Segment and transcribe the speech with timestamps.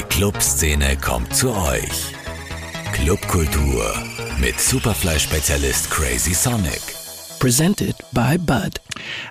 [0.00, 2.14] Die Clubszene kommt zu euch.
[2.94, 3.84] Clubkultur
[4.40, 6.80] mit Superfly-Spezialist Crazy Sonic.
[7.38, 8.80] Presented by Bud.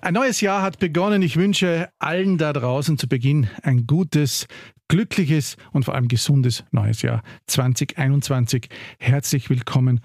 [0.03, 1.23] Ein neues Jahr hat begonnen.
[1.23, 4.45] Ich wünsche allen da draußen zu Beginn ein gutes,
[4.89, 8.69] glückliches und vor allem gesundes neues Jahr 2021.
[8.99, 10.01] Herzlich willkommen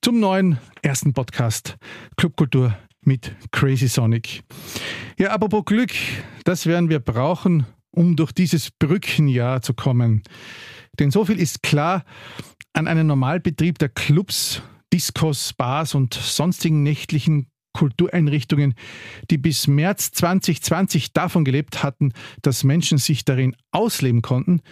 [0.00, 1.76] zum neuen ersten Podcast
[2.16, 4.44] Clubkultur mit Crazy Sonic.
[5.18, 5.92] Ja, apropos Glück,
[6.44, 7.66] das werden wir brauchen,
[7.96, 10.22] um durch dieses Brückenjahr zu kommen.
[10.98, 12.04] Denn so viel ist klar,
[12.72, 14.62] an einen Normalbetrieb der Clubs,
[14.92, 18.74] Discos, Bars und sonstigen nächtlichen Kultureinrichtungen,
[19.30, 24.62] die bis März 2020 davon gelebt hatten, dass Menschen sich darin ausleben konnten,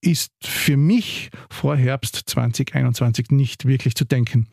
[0.00, 4.48] ist für mich vor Herbst 2021 nicht wirklich zu denken.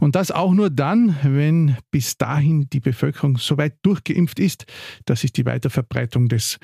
[0.00, 4.64] Und das auch nur dann, wenn bis dahin die Bevölkerung so weit durchgeimpft ist,
[5.04, 6.58] dass sich die Weiterverbreitung des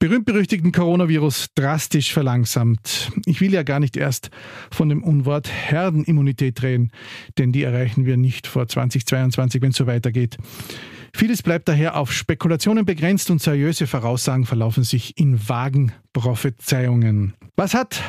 [0.00, 3.12] berühmt-berüchtigten Coronavirus drastisch verlangsamt.
[3.24, 4.30] Ich will ja gar nicht erst
[4.72, 6.90] von dem Unwort Herdenimmunität reden,
[7.38, 10.07] denn die erreichen wir nicht vor 2022, wenn es so weitergeht.
[11.14, 17.34] Vieles bleibt daher auf Spekulationen begrenzt und seriöse Voraussagen verlaufen sich in vagen Prophezeiungen.
[17.56, 18.02] Was hat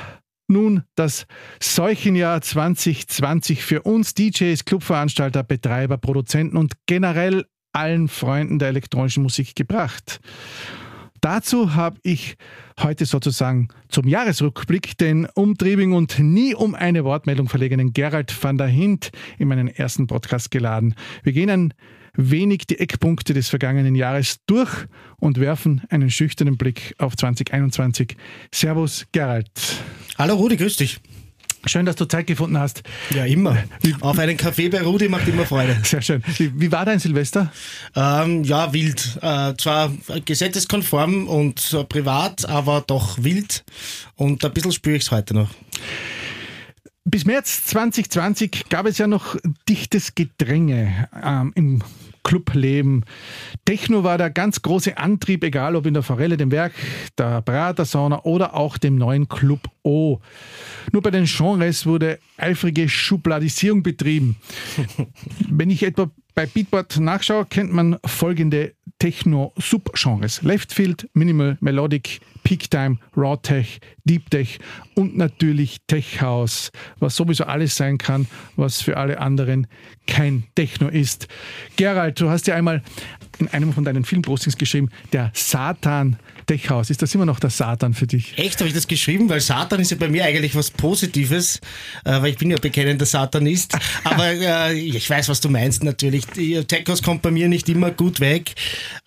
[0.48, 1.26] nun das
[1.62, 9.56] Seuchenjahr 2020 für uns DJs, Clubveranstalter, Betreiber, Produzenten und generell allen Freunden der elektronischen Musik
[9.56, 10.20] gebracht?
[11.22, 12.36] Dazu habe ich
[12.80, 18.68] heute sozusagen zum Jahresrückblick den umtriebigen und nie um eine Wortmeldung verlegenen Gerald van der
[18.68, 20.96] Hint in meinen ersten Podcast geladen.
[21.24, 21.74] Wir gehen ein
[22.16, 28.16] wenig die Eckpunkte des vergangenen Jahres durch und werfen einen schüchternen Blick auf 2021.
[28.54, 29.50] Servus, Gerald.
[30.18, 31.00] Hallo Rudi, grüß dich.
[31.66, 32.84] Schön, dass du Zeit gefunden hast.
[33.14, 33.58] Ja, immer.
[34.00, 35.78] Auf einen Kaffee bei Rudi macht immer Freude.
[35.84, 36.24] Sehr schön.
[36.38, 37.52] Wie, war dein Silvester?
[37.96, 39.20] Ähm, ja, wild.
[39.22, 39.92] Äh, zwar
[40.24, 43.66] gesetzeskonform und äh, privat, aber doch wild.
[44.16, 45.50] Und ein bisschen spüre ich es heute noch.
[47.04, 49.36] Bis März 2020 gab es ja noch
[49.68, 51.84] dichtes Gedränge ähm, im
[52.24, 53.06] Clubleben.
[53.66, 56.74] Techno war der ganz große Antrieb, egal ob in der Forelle, dem Werk,
[57.18, 60.20] der Prater-Sauna oder auch dem neuen Club O.
[60.92, 64.38] Nur bei den Genres wurde eifrige Schubladisierung betrieben.
[65.50, 70.42] Wenn ich etwa bei Beatport nachschaue, kennt man folgende Techno-Subgenres.
[70.42, 74.60] Leftfield, Minimal, Melodic, Peak Time, Raw Tech, Deep Tech
[74.96, 79.68] und natürlich Tech House, was sowieso alles sein kann, was für alle anderen
[80.10, 81.28] kein Techno ist.
[81.76, 82.82] Gerald, du hast ja einmal
[83.40, 86.18] in einem von deinen Filmpostings geschrieben, der Satan
[86.50, 86.90] Tech House.
[86.90, 88.36] Ist das immer noch der Satan für dich?
[88.38, 89.30] Echt, habe ich das geschrieben?
[89.30, 91.62] Weil Satan ist ja bei mir eigentlich was Positives,
[92.06, 93.78] äh, weil ich bin ja bekennender Satanist.
[94.04, 96.26] Aber äh, ich weiß, was du meinst natürlich.
[96.26, 98.56] Tech House kommt bei mir nicht immer gut weg.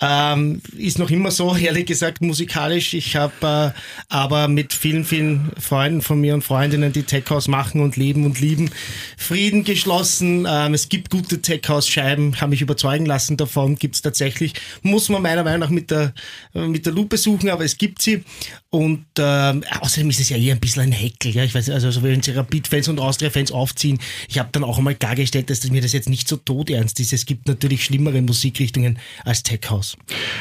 [0.01, 2.95] Ähm, ist noch immer so, ehrlich gesagt, musikalisch.
[2.95, 7.49] Ich habe äh, aber mit vielen, vielen Freunden von mir und Freundinnen, die Tech House
[7.49, 8.71] machen und leben und lieben,
[9.17, 10.47] Frieden geschlossen.
[10.49, 13.77] Ähm, es gibt gute Tech House Scheiben, habe mich überzeugen lassen davon.
[13.77, 14.53] Gibt es tatsächlich.
[14.83, 16.13] Muss man meiner Meinung nach mit der,
[16.53, 18.25] mit der Lupe suchen aber es gibt sie.
[18.69, 21.33] Und äh, außerdem ist es ja eher ein bisschen ein Heckel.
[21.35, 21.45] Ja?
[21.45, 23.99] Ich weiß, also, also wenn sie Rapid-Fans und Austria-Fans aufziehen,
[24.29, 27.15] ich habe dann auch einmal klargestellt, dass mir das jetzt nicht so todernst ist.
[27.15, 29.97] Es gibt natürlich schlimmere Musikrichtungen als Tech House.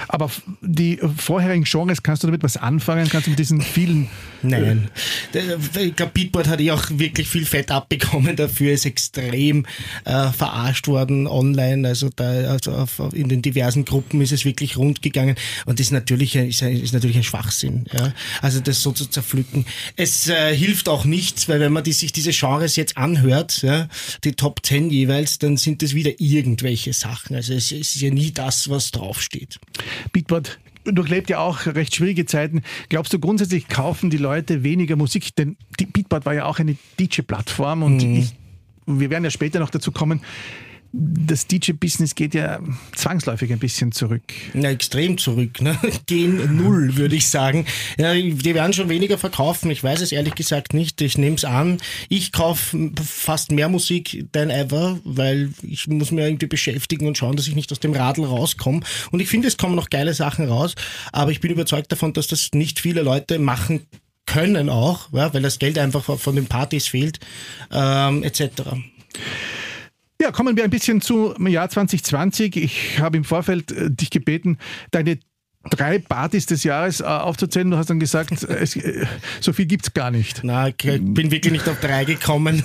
[0.09, 0.29] Aber
[0.61, 3.07] die vorherigen Genres, kannst du damit was anfangen?
[3.09, 4.09] Kannst du mit diesen vielen...
[4.43, 4.89] Nein.
[5.33, 9.65] Äh, ich glaube, Beatport hat ja auch wirklich viel Fett abbekommen dafür, ist extrem
[10.05, 11.87] äh, verarscht worden online.
[11.87, 15.35] Also da also auf, in den diversen Gruppen ist es wirklich rund gegangen.
[15.67, 17.85] Und das ist natürlich, ist, ist natürlich ein Schwachsinn.
[17.93, 18.11] Ja?
[18.41, 19.67] Also das so zu zerpflücken.
[19.97, 23.87] Es äh, hilft auch nichts, weil wenn man die, sich diese Genres jetzt anhört, ja,
[24.23, 27.35] die Top 10 jeweils, dann sind das wieder irgendwelche Sachen.
[27.35, 29.59] Also es, es ist ja nie das, was draufsteht.
[30.11, 32.63] Beatport durchlebt ja auch recht schwierige Zeiten.
[32.89, 35.35] Glaubst du grundsätzlich kaufen die Leute weniger Musik?
[35.35, 38.15] Denn die Beatport war ja auch eine DJ-Plattform und mhm.
[38.21, 38.33] ich,
[38.85, 40.21] wir werden ja später noch dazu kommen
[40.93, 42.59] das DJ-Business geht ja
[42.95, 44.23] zwangsläufig ein bisschen zurück.
[44.53, 45.61] Ja, extrem zurück.
[45.61, 45.77] Ne?
[46.05, 47.65] Gehen null, würde ich sagen.
[47.97, 49.71] Ja, die werden schon weniger verkaufen.
[49.71, 50.99] Ich weiß es ehrlich gesagt nicht.
[51.01, 51.77] Ich nehme es an.
[52.09, 57.37] Ich kaufe fast mehr Musik than ever, weil ich muss mir irgendwie beschäftigen und schauen,
[57.37, 58.81] dass ich nicht aus dem Radl rauskomme.
[59.11, 60.75] Und ich finde, es kommen noch geile Sachen raus.
[61.13, 63.81] Aber ich bin überzeugt davon, dass das nicht viele Leute machen
[64.25, 67.19] können auch, ja, weil das Geld einfach von den Partys fehlt,
[67.71, 68.41] ähm, etc.
[70.21, 72.55] Ja, kommen wir ein bisschen zum Jahr 2020.
[72.55, 74.59] Ich habe im Vorfeld äh, dich gebeten,
[74.91, 75.19] deine
[75.69, 77.69] drei Partys des Jahres äh, aufzuzählen.
[77.69, 79.05] Du hast dann gesagt, es, äh,
[79.39, 80.41] so viel gibt es gar nicht.
[80.43, 82.63] Na, ich bin wirklich nicht auf drei gekommen.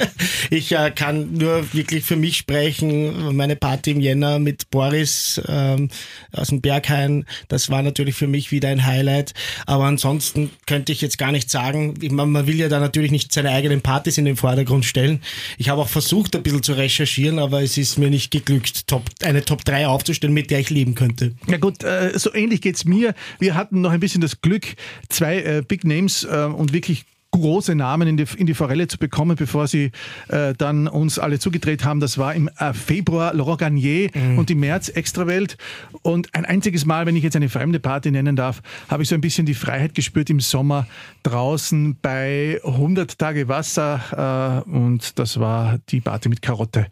[0.50, 3.36] ich äh, kann nur wirklich für mich sprechen.
[3.36, 5.88] Meine Party im Jänner mit Boris ähm,
[6.32, 9.34] aus dem Berghain, das war natürlich für mich wieder ein Highlight.
[9.66, 11.94] Aber ansonsten könnte ich jetzt gar nicht sagen.
[12.10, 15.20] Man, man will ja da natürlich nicht seine eigenen Partys in den Vordergrund stellen.
[15.58, 19.04] Ich habe auch versucht, ein bisschen zu recherchieren, aber es ist mir nicht geglückt, Top,
[19.22, 21.34] eine Top 3 aufzustellen, mit der ich leben könnte.
[21.46, 23.14] Ja gut, äh, so ähnlich geht es mir.
[23.38, 24.66] Wir hatten noch ein bisschen das Glück,
[25.08, 28.98] zwei äh, Big Names äh, und wirklich große Namen in die, in die Forelle zu
[28.98, 29.90] bekommen, bevor sie
[30.28, 31.98] äh, dann uns alle zugedreht haben.
[31.98, 34.38] Das war im äh, Februar Laurent Garnier mhm.
[34.38, 35.56] und im März Extrawelt.
[36.02, 39.14] Und ein einziges Mal, wenn ich jetzt eine fremde Party nennen darf, habe ich so
[39.14, 40.86] ein bisschen die Freiheit gespürt im Sommer
[41.22, 44.64] draußen bei 100 Tage Wasser.
[44.66, 46.86] Äh, und das war die Party mit Karotte.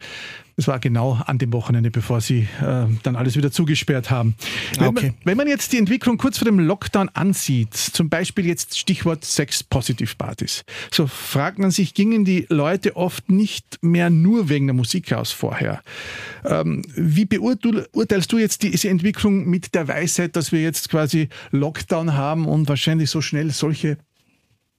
[0.60, 4.34] Das war genau an dem Wochenende, bevor sie äh, dann alles wieder zugesperrt haben.
[4.78, 5.06] Wenn, okay.
[5.06, 9.24] man, wenn man jetzt die Entwicklung kurz vor dem Lockdown ansieht, zum Beispiel jetzt Stichwort
[9.24, 15.14] Sex-Positiv-Partys, so fragt man sich, gingen die Leute oft nicht mehr nur wegen der Musik
[15.14, 15.80] aus vorher?
[16.44, 22.12] Ähm, wie beurteilst du jetzt diese Entwicklung mit der Weisheit, dass wir jetzt quasi Lockdown
[22.12, 23.96] haben und wahrscheinlich so schnell solche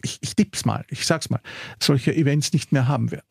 [0.04, 1.42] ich, ich tipp's mal, ich sag's mal,
[1.80, 3.25] solche Events nicht mehr haben werden?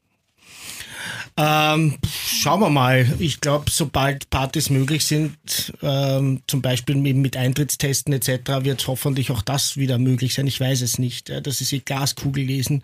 [1.37, 3.07] Ähm, schauen wir mal.
[3.19, 5.37] Ich glaube, sobald Partys möglich sind,
[5.83, 10.47] ähm, zum Beispiel mit Eintrittstesten etc., wird hoffentlich auch das wieder möglich sein.
[10.47, 11.29] Ich weiß es nicht.
[11.29, 12.83] Das ist die Glaskugel lesen.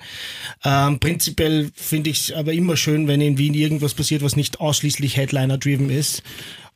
[0.65, 4.61] Ähm, prinzipiell finde ich es aber immer schön, wenn in Wien irgendwas passiert, was nicht
[4.61, 6.23] ausschließlich Headliner-driven ist.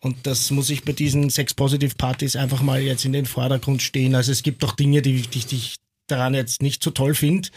[0.01, 4.15] Und das muss ich bei diesen Sex-Positive-Partys einfach mal jetzt in den Vordergrund stehen.
[4.15, 5.77] Also es gibt doch Dinge, die, die, die ich
[6.07, 7.49] daran jetzt nicht so toll finde.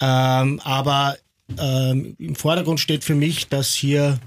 [0.00, 1.16] Ähm, aber
[1.58, 4.18] ähm, im Vordergrund steht für mich, dass hier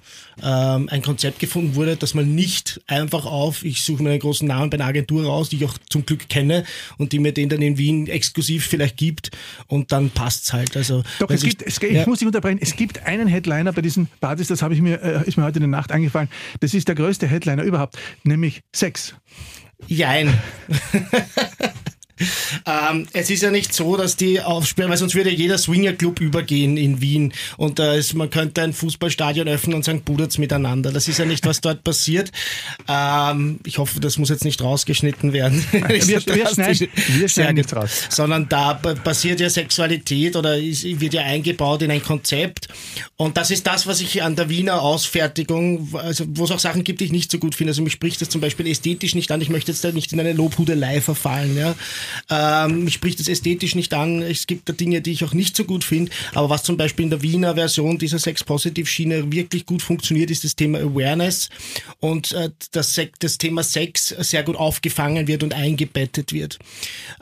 [0.43, 4.47] ähm, ein Konzept gefunden wurde, dass man nicht einfach auf, ich suche mir einen großen
[4.47, 6.63] Namen bei einer Agentur raus, die ich auch zum Glück kenne
[6.97, 9.31] und die mir den dann in Wien exklusiv vielleicht gibt
[9.65, 10.77] und dann passt's halt.
[10.77, 12.07] Also, Doch, es gibt, es, ich ja.
[12.07, 15.27] muss dich unterbrechen, es gibt einen Headliner bei diesen Partys, das habe ich mir, äh,
[15.27, 16.29] ist mir heute in der Nacht eingefallen,
[16.59, 19.15] das ist der größte Headliner überhaupt, nämlich Sex.
[19.87, 20.37] Jein.
[22.65, 26.77] Ähm, es ist ja nicht so, dass die aufsperren, weil sonst würde jeder Swingerclub übergehen
[26.77, 30.91] in Wien und da ist, man könnte ein Fußballstadion öffnen und sagen, budert's miteinander.
[30.91, 32.31] Das ist ja nicht, was dort passiert.
[32.87, 35.63] Ähm, ich hoffe, das muss jetzt nicht rausgeschnitten werden.
[35.71, 38.07] wir, wir schneiden, wir schneiden nicht raus.
[38.09, 42.67] Sondern da passiert ja Sexualität oder ist, wird ja eingebaut in ein Konzept
[43.17, 46.83] und das ist das, was ich an der Wiener Ausfertigung, also wo es auch Sachen
[46.83, 47.71] gibt, die ich nicht so gut finde.
[47.71, 49.41] Also mich spricht das zum Beispiel ästhetisch nicht an.
[49.41, 51.57] Ich möchte jetzt da nicht in eine Lobhudelei verfallen.
[51.57, 51.75] Ja.
[52.29, 54.21] Ähm, mich spricht das ästhetisch nicht an.
[54.21, 56.11] Es gibt da Dinge, die ich auch nicht so gut finde.
[56.33, 60.55] Aber was zum Beispiel in der Wiener Version dieser Sex-Positive-Schiene wirklich gut funktioniert, ist das
[60.55, 61.49] Thema Awareness
[61.99, 66.59] und äh, dass das Thema Sex sehr gut aufgefangen wird und eingebettet wird.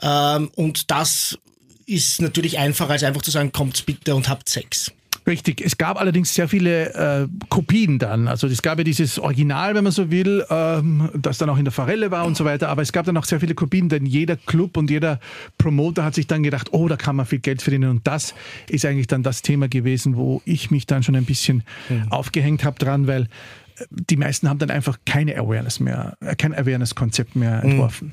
[0.02, 1.38] Ähm, und das
[1.86, 4.92] ist natürlich einfacher, als einfach zu sagen, kommt bitte und habt Sex.
[5.26, 5.60] Richtig.
[5.60, 8.28] Es gab allerdings sehr viele äh, Kopien dann.
[8.28, 11.64] Also es gab ja dieses Original, wenn man so will, ähm, das dann auch in
[11.64, 12.68] der Forelle war und so weiter.
[12.68, 15.18] Aber es gab dann auch sehr viele Kopien, denn jeder Club und jeder
[15.58, 17.90] Promoter hat sich dann gedacht, oh, da kann man viel Geld verdienen.
[17.90, 18.34] Und das
[18.68, 22.12] ist eigentlich dann das Thema gewesen, wo ich mich dann schon ein bisschen mhm.
[22.12, 23.28] aufgehängt habe dran, weil
[23.90, 27.70] die meisten haben dann einfach keine Awareness mehr, äh, kein Awareness-Konzept mehr mhm.
[27.70, 28.12] entworfen.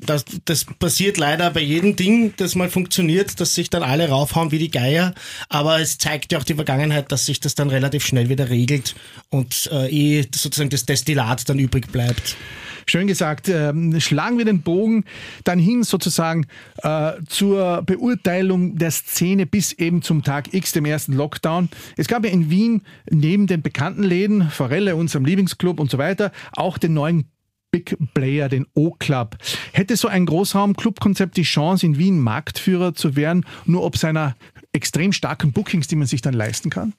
[0.00, 4.52] Das, das passiert leider bei jedem Ding, das mal funktioniert, dass sich dann alle raufhauen
[4.52, 5.14] wie die Geier.
[5.48, 8.94] Aber es zeigt ja auch die Vergangenheit, dass sich das dann relativ schnell wieder regelt
[9.30, 12.36] und äh, eh sozusagen das Destillat dann übrig bleibt.
[12.88, 13.48] Schön gesagt.
[13.48, 15.04] Ähm, schlagen wir den Bogen
[15.42, 16.46] dann hin sozusagen
[16.82, 21.68] äh, zur Beurteilung der Szene bis eben zum Tag X, dem ersten Lockdown.
[21.96, 26.30] Es gab ja in Wien neben den bekannten Läden, Forelle, unserem Lieblingsclub und so weiter,
[26.52, 27.28] auch den neuen
[27.72, 29.36] Big Player, den O-Club.
[29.72, 34.36] Hätte so ein Großraum-Club-Konzept die Chance, in Wien Marktführer zu werden, nur ob seiner
[34.72, 36.94] extrem starken Bookings, die man sich dann leisten kann?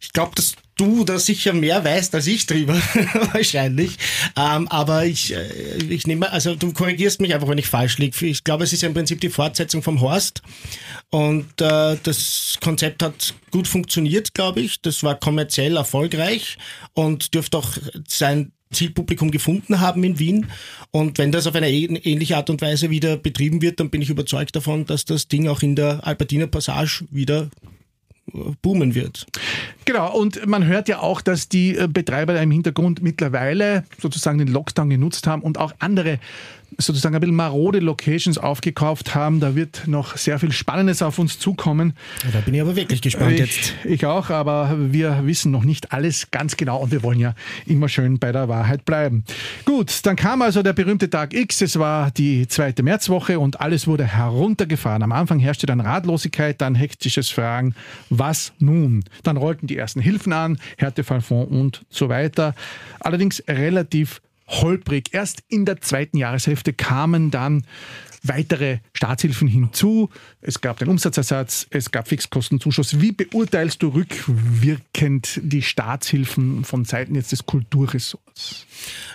[0.00, 2.74] Ich glaube, dass du da sicher mehr weißt als ich drüber,
[3.32, 3.98] wahrscheinlich.
[4.36, 8.26] Ähm, aber ich, äh, ich nehme, also du korrigierst mich einfach, wenn ich falsch liege.
[8.26, 10.42] Ich glaube, es ist ja im Prinzip die Fortsetzung vom Horst.
[11.10, 14.80] Und äh, das Konzept hat gut funktioniert, glaube ich.
[14.80, 16.56] Das war kommerziell erfolgreich
[16.94, 20.46] und dürfte auch sein Zielpublikum gefunden haben in Wien.
[20.90, 24.10] Und wenn das auf eine ähnliche Art und Weise wieder betrieben wird, dann bin ich
[24.10, 27.50] überzeugt davon, dass das Ding auch in der Albertiner Passage wieder
[28.62, 29.26] boomen wird.
[29.84, 34.48] Genau, und man hört ja auch, dass die äh, Betreiber im Hintergrund mittlerweile sozusagen den
[34.48, 36.18] Lockdown genutzt haben und auch andere
[36.80, 39.40] sozusagen ein bisschen marode Locations aufgekauft haben.
[39.40, 41.94] Da wird noch sehr viel Spannendes auf uns zukommen.
[42.24, 43.74] Ja, da bin ich aber wirklich gespannt ich, jetzt.
[43.84, 47.34] Ich auch, aber wir wissen noch nicht alles ganz genau und wir wollen ja
[47.66, 49.24] immer schön bei der Wahrheit bleiben.
[49.64, 51.60] Gut, dann kam also der berühmte Tag X.
[51.62, 55.02] Es war die zweite Märzwoche und alles wurde heruntergefahren.
[55.02, 57.74] Am Anfang herrschte dann Ratlosigkeit, dann hektisches Fragen,
[58.08, 59.04] was nun?
[59.24, 62.54] Dann rollten die ersten Hilfen an, Härtefallfonds und so weiter.
[63.00, 65.10] Allerdings relativ holprig.
[65.12, 67.64] Erst in der zweiten Jahreshälfte kamen dann
[68.22, 70.10] weitere Staatshilfen hinzu.
[70.40, 73.00] Es gab den Umsatzersatz, es gab Fixkostenzuschuss.
[73.00, 78.66] Wie beurteilst du rückwirkend die Staatshilfen von Seiten jetzt des Kulturressorts?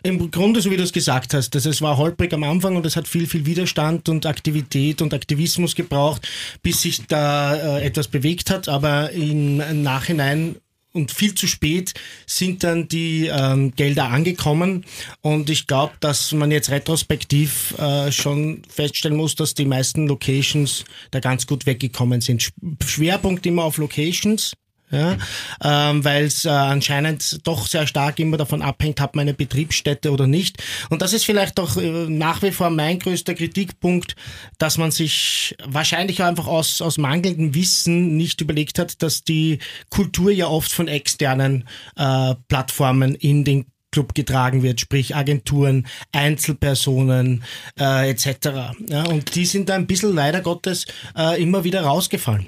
[0.03, 2.85] Im Grunde, so wie du es gesagt hast, dass es war holprig am Anfang und
[2.85, 6.27] es hat viel, viel Widerstand und Aktivität und Aktivismus gebraucht,
[6.61, 8.67] bis sich da äh, etwas bewegt hat.
[8.67, 10.55] Aber im Nachhinein
[10.93, 11.93] und viel zu spät
[12.25, 14.85] sind dann die ähm, Gelder angekommen.
[15.21, 20.85] Und ich glaube, dass man jetzt retrospektiv äh, schon feststellen muss, dass die meisten Locations
[21.11, 22.51] da ganz gut weggekommen sind.
[22.85, 24.53] Schwerpunkt immer auf Locations
[24.93, 25.17] ja,
[25.63, 30.11] ähm, weil es äh, anscheinend doch sehr stark immer davon abhängt, hat man eine Betriebsstätte
[30.11, 30.61] oder nicht.
[30.89, 34.15] Und das ist vielleicht auch äh, nach wie vor mein größter Kritikpunkt,
[34.59, 39.57] dass man sich wahrscheinlich einfach aus, aus mangelndem Wissen nicht überlegt hat, dass die
[39.89, 47.43] Kultur ja oft von externen äh, Plattformen in den Club getragen wird, sprich Agenturen, Einzelpersonen
[47.79, 48.73] äh, etc.
[48.87, 52.47] Ja, und die sind da ein bisschen leider Gottes äh, immer wieder rausgefallen.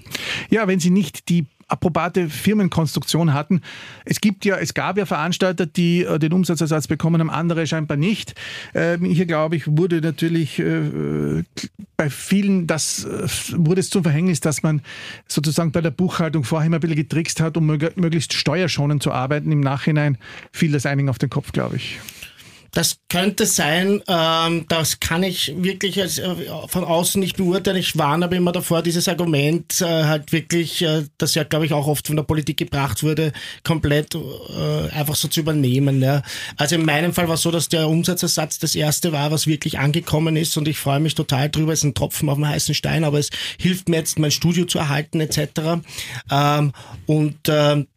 [0.49, 3.61] Ja, wenn sie nicht die approbate Firmenkonstruktion hatten.
[4.05, 7.97] Es gibt ja, es gab ja Veranstalter, die äh, den Umsatzersatz bekommen haben, andere scheinbar
[7.97, 8.35] nicht.
[8.73, 11.43] Äh, hier glaube ich, wurde natürlich äh,
[11.97, 14.81] bei vielen, das äh, wurde es zum Verhängnis, dass man
[15.27, 19.51] sozusagen bei der Buchhaltung vorher immer ein bisschen getrickst hat, um möglichst steuerschonend zu arbeiten.
[19.51, 20.17] Im Nachhinein
[20.51, 21.99] fiel das einigen auf den Kopf, glaube ich.
[22.75, 26.35] Das könnte sein, ähm, das kann ich wirklich als, äh,
[26.67, 27.77] von außen nicht beurteilen.
[27.77, 31.71] Ich warne aber immer davor, dieses Argument äh, halt wirklich, äh, das ja, glaube ich,
[31.71, 33.31] auch oft von der Politik gebracht wurde,
[33.63, 36.01] komplett äh, einfach so zu übernehmen.
[36.01, 36.21] Ja.
[36.57, 39.79] Also in meinem Fall war es so, dass der Umsatzersatz das erste war, was wirklich
[39.79, 41.71] angekommen ist und ich freue mich total drüber.
[41.71, 44.65] Es ist ein Tropfen auf dem heißen Stein, aber es hilft mir jetzt, mein Studio
[44.65, 45.79] zu erhalten etc.
[46.29, 46.73] Ähm,
[47.05, 47.87] und ähm,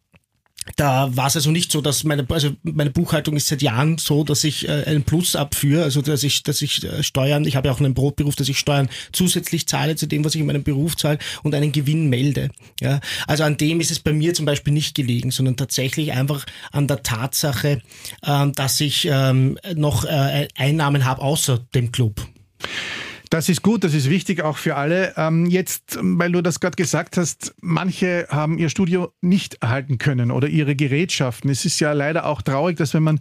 [0.75, 4.23] da war es also nicht so, dass meine, also meine Buchhaltung ist seit Jahren so,
[4.23, 7.67] dass ich äh, einen Plus abführe, also dass ich, dass ich äh, Steuern, ich habe
[7.67, 10.63] ja auch einen Brotberuf, dass ich Steuern zusätzlich zahle zu dem, was ich in meinem
[10.63, 12.49] Beruf zahle und einen Gewinn melde.
[12.81, 16.45] Ja, also an dem ist es bei mir zum Beispiel nicht gelegen, sondern tatsächlich einfach
[16.71, 17.81] an der Tatsache,
[18.25, 22.21] ähm, dass ich ähm, noch äh, Einnahmen habe außer dem Club.
[23.29, 25.13] Das ist gut, das ist wichtig auch für alle.
[25.15, 30.31] Ähm, jetzt, weil du das gerade gesagt hast, manche haben ihr Studio nicht erhalten können
[30.31, 31.49] oder ihre Gerätschaften.
[31.51, 33.19] Es ist ja leider auch traurig, dass wenn man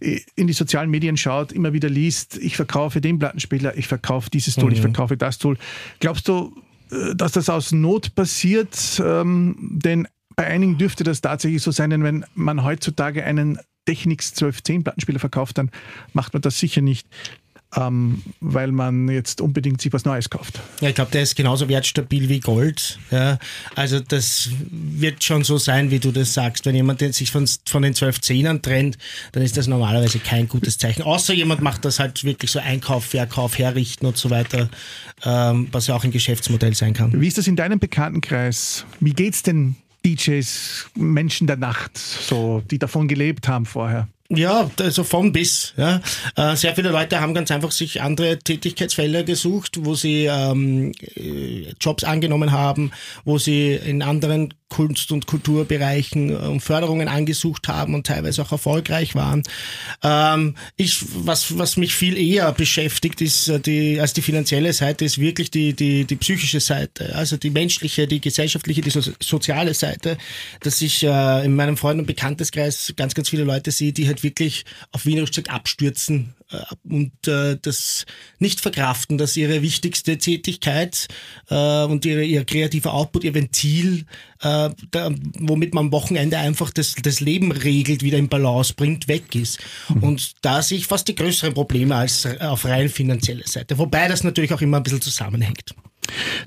[0.00, 4.30] äh, in die sozialen Medien schaut, immer wieder liest, ich verkaufe den Plattenspieler, ich verkaufe
[4.30, 4.76] dieses Tool, mhm.
[4.76, 5.58] ich verkaufe das Tool.
[6.00, 6.54] Glaubst du,
[6.90, 9.02] äh, dass das aus Not passiert?
[9.04, 14.30] Ähm, denn bei einigen dürfte das tatsächlich so sein, denn wenn man heutzutage einen Technics
[14.30, 15.70] 1210 Plattenspieler verkauft, dann
[16.14, 17.06] macht man das sicher nicht
[17.76, 20.60] ähm, weil man jetzt unbedingt sich was Neues kauft.
[20.80, 22.98] Ja, ich glaube, der ist genauso wertstabil wie Gold.
[23.10, 23.38] Ja.
[23.74, 26.66] Also das wird schon so sein, wie du das sagst.
[26.66, 28.98] Wenn jemand sich von, von den 12 Zehnern trennt,
[29.32, 31.02] dann ist das normalerweise kein gutes Zeichen.
[31.02, 34.68] Außer jemand macht das halt wirklich so Einkauf, Verkauf, Herrichten und so weiter,
[35.24, 37.20] ähm, was ja auch ein Geschäftsmodell sein kann.
[37.20, 38.84] Wie ist das in deinem Bekanntenkreis?
[39.00, 44.08] Wie geht's denn DJs, Menschen der Nacht, so, die davon gelebt haben vorher?
[44.36, 45.74] Ja, also von bis.
[45.76, 46.00] Ja.
[46.36, 51.72] Äh, sehr viele Leute haben ganz einfach sich andere Tätigkeitsfelder gesucht, wo sie ähm, äh,
[51.80, 52.92] Jobs angenommen haben,
[53.24, 59.14] wo sie in anderen Kunst- und Kulturbereichen um Förderungen angesucht haben und teilweise auch erfolgreich
[59.14, 59.44] waren.
[60.02, 65.04] Ähm, ich, was, was mich viel eher beschäftigt ist äh, die, als die finanzielle Seite,
[65.04, 69.74] ist wirklich die, die, die psychische Seite, also die menschliche, die gesellschaftliche, die so, soziale
[69.74, 70.18] Seite,
[70.58, 74.24] dass ich äh, in meinem Freund- und Bekannteskreis ganz, ganz viele Leute sehe, die halt
[74.24, 76.43] wirklich auf Wienerisch gesagt abstürzen äh,
[76.84, 78.06] und äh, das
[78.38, 81.08] nicht verkraften, dass ihre wichtigste Tätigkeit
[81.48, 84.04] äh, und ihre, ihr kreativer Output, ihr Ventil,
[84.40, 89.08] äh, da, womit man am Wochenende einfach das, das Leben regelt, wieder in Balance bringt,
[89.08, 89.58] weg ist.
[89.88, 90.02] Mhm.
[90.02, 93.78] Und da sehe ich fast die größeren Probleme als auf rein finanzielle Seite.
[93.78, 95.74] Wobei das natürlich auch immer ein bisschen zusammenhängt.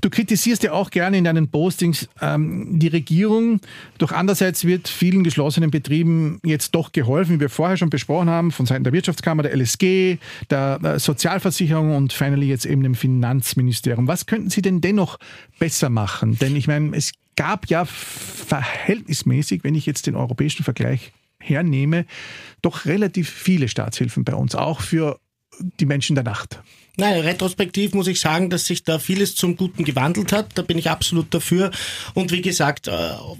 [0.01, 3.59] Du kritisierst ja auch gerne in deinen Postings ähm, die Regierung.
[3.97, 8.51] Doch andererseits wird vielen geschlossenen Betrieben jetzt doch geholfen, wie wir vorher schon besprochen haben,
[8.51, 10.17] von Seiten der Wirtschaftskammer, der LSG,
[10.49, 14.07] der äh, Sozialversicherung und finally jetzt eben dem Finanzministerium.
[14.07, 15.17] Was könnten Sie denn dennoch
[15.59, 16.37] besser machen?
[16.39, 22.05] Denn ich meine, es gab ja verhältnismäßig, wenn ich jetzt den europäischen Vergleich hernehme,
[22.61, 25.19] doch relativ viele Staatshilfen bei uns, auch für
[25.79, 26.59] die Menschen der Nacht?
[27.00, 30.50] Nein, retrospektiv muss ich sagen, dass sich da vieles zum Guten gewandelt hat.
[30.56, 31.70] Da bin ich absolut dafür.
[32.16, 32.92] Und wie gesagt, äh,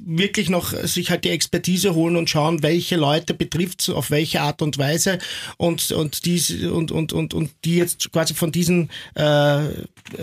[0.06, 4.62] wirklich noch sich halt die Expertise holen und schauen, welche Leute betrifft auf welche Art
[4.62, 5.18] und Weise
[5.58, 9.62] und, und, die, und, und, und, und die jetzt quasi von diesen äh,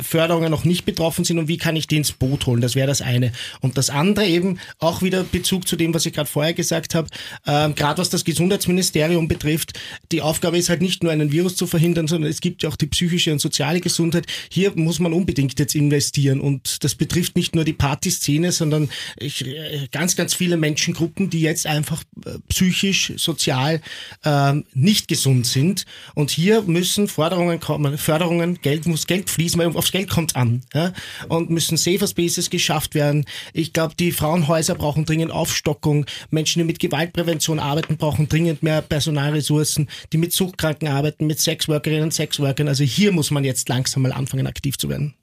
[0.01, 2.61] Förderungen noch nicht betroffen sind und wie kann ich die ins Boot holen.
[2.61, 3.33] Das wäre das eine.
[3.61, 7.09] Und das andere eben auch wieder Bezug zu dem, was ich gerade vorher gesagt habe,
[7.47, 9.73] äh, gerade was das Gesundheitsministerium betrifft,
[10.13, 12.77] die Aufgabe ist halt nicht nur einen Virus zu verhindern, sondern es gibt ja auch
[12.77, 14.27] die psychische psychische und soziale Gesundheit.
[14.51, 19.47] Hier muss man unbedingt jetzt investieren und das betrifft nicht nur die Partyszene, sondern ich,
[19.47, 23.81] äh, ganz, ganz viele Menschengruppen, die jetzt einfach äh, psychisch, sozial
[24.25, 25.85] ähm, nicht gesund sind.
[26.15, 30.63] Und hier müssen Forderungen kommen, Förderungen, Geld muss Geld fließen, weil aufs Geld kommt an.
[30.75, 30.93] Ja?
[31.29, 33.25] Und müssen Safer Spaces geschafft werden.
[33.53, 36.07] Ich glaube, die Frauenhäuser brauchen dringend Aufstockung.
[36.31, 42.05] Menschen, die mit Gewaltprävention arbeiten, brauchen dringend mehr Personalressourcen, die mit Suchtkranken arbeiten, mit Sexworkerinnen
[42.05, 42.69] und Sexworkern.
[42.69, 45.15] Also hier muss man jetzt langsam mal anfangen, aktiv zu werden.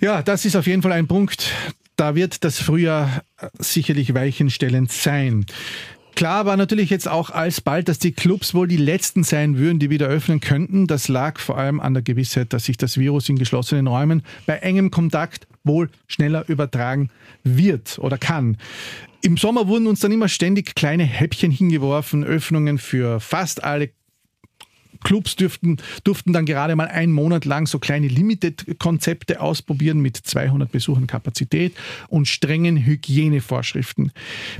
[0.00, 1.52] Ja, das ist auf jeden Fall ein Punkt.
[1.96, 3.22] Da wird das Frühjahr
[3.58, 5.46] sicherlich weichenstellend sein.
[6.14, 9.88] Klar war natürlich jetzt auch alsbald, dass die Clubs wohl die letzten sein würden, die
[9.88, 10.88] wieder öffnen könnten.
[10.88, 14.56] Das lag vor allem an der Gewissheit, dass sich das Virus in geschlossenen Räumen bei
[14.56, 17.10] engem Kontakt wohl schneller übertragen
[17.44, 18.56] wird oder kann.
[19.22, 23.90] Im Sommer wurden uns dann immer ständig kleine Häppchen hingeworfen, Öffnungen für fast alle
[25.04, 30.70] Clubs dürften, durften dann gerade mal einen Monat lang so kleine Limited-Konzepte ausprobieren mit 200
[30.70, 31.74] Besuchern Kapazität
[32.08, 34.12] und strengen Hygienevorschriften.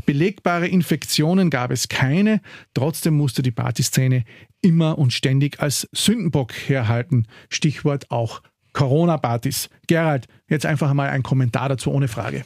[0.07, 2.41] Belegbare Infektionen gab es keine,
[2.75, 4.25] trotzdem musste die Partyszene
[4.61, 7.27] immer und ständig als Sündenbock herhalten.
[7.49, 8.43] Stichwort auch
[8.73, 9.71] Corona-Partys.
[9.87, 12.45] Gerald, jetzt einfach mal ein Kommentar dazu ohne Frage.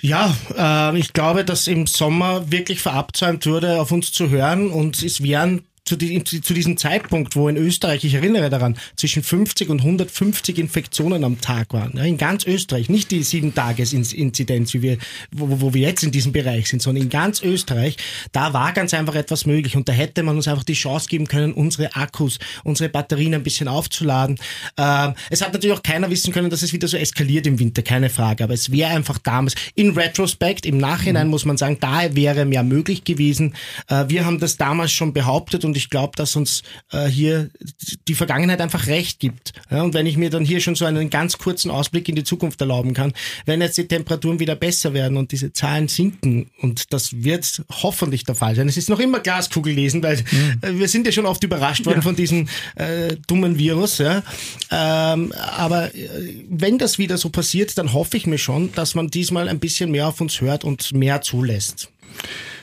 [0.00, 5.02] Ja, äh, ich glaube, dass im Sommer wirklich verabsäumt wurde, auf uns zu hören und
[5.02, 9.68] es wären zu, die, zu, diesem Zeitpunkt, wo in Österreich, ich erinnere daran, zwischen 50
[9.68, 11.92] und 150 Infektionen am Tag waren.
[11.94, 14.98] Ja, in ganz Österreich, nicht die sieben Tages Inzidenz, wie wir,
[15.30, 17.98] wo, wo wir jetzt in diesem Bereich sind, sondern in ganz Österreich,
[18.32, 21.26] da war ganz einfach etwas möglich und da hätte man uns einfach die Chance geben
[21.26, 24.38] können, unsere Akkus, unsere Batterien ein bisschen aufzuladen.
[24.78, 27.82] Ähm, es hat natürlich auch keiner wissen können, dass es wieder so eskaliert im Winter,
[27.82, 31.30] keine Frage, aber es wäre einfach damals, in Retrospect, im Nachhinein mhm.
[31.30, 33.54] muss man sagen, da wäre mehr möglich gewesen.
[33.88, 36.62] Äh, wir haben das damals schon behauptet und und ich glaube, dass uns
[36.92, 37.50] äh, hier
[38.06, 39.52] die Vergangenheit einfach recht gibt.
[39.72, 42.22] Ja, und wenn ich mir dann hier schon so einen ganz kurzen Ausblick in die
[42.22, 43.12] Zukunft erlauben kann,
[43.44, 48.22] wenn jetzt die Temperaturen wieder besser werden und diese Zahlen sinken, und das wird hoffentlich
[48.22, 48.68] der Fall sein.
[48.68, 50.60] Es ist noch immer Glaskugel lesen, weil mhm.
[50.62, 52.02] äh, wir sind ja schon oft überrascht worden ja.
[52.02, 53.98] von diesem äh, dummen Virus.
[53.98, 54.22] Ja.
[54.70, 56.08] Ähm, aber äh,
[56.48, 59.90] wenn das wieder so passiert, dann hoffe ich mir schon, dass man diesmal ein bisschen
[59.90, 61.90] mehr auf uns hört und mehr zulässt.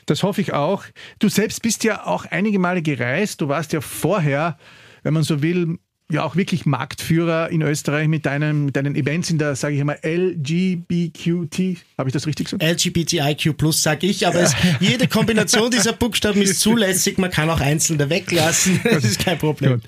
[0.05, 0.83] Das hoffe ich auch.
[1.19, 3.41] Du selbst bist ja auch einige Male gereist.
[3.41, 4.57] Du warst ja vorher,
[5.03, 5.77] wenn man so will,
[6.11, 9.83] ja auch wirklich Marktführer in Österreich mit, deinem, mit deinen Events in der, sage ich
[9.83, 11.77] mal, LGBTQT.
[11.97, 12.63] Habe ich das richtig gesagt?
[12.63, 17.17] LGBTIQ Plus sage ich, aber es, jede Kombination dieser Buchstaben ist zulässig.
[17.17, 18.79] Man kann auch einzelne weglassen.
[18.91, 19.81] Das ist kein Problem.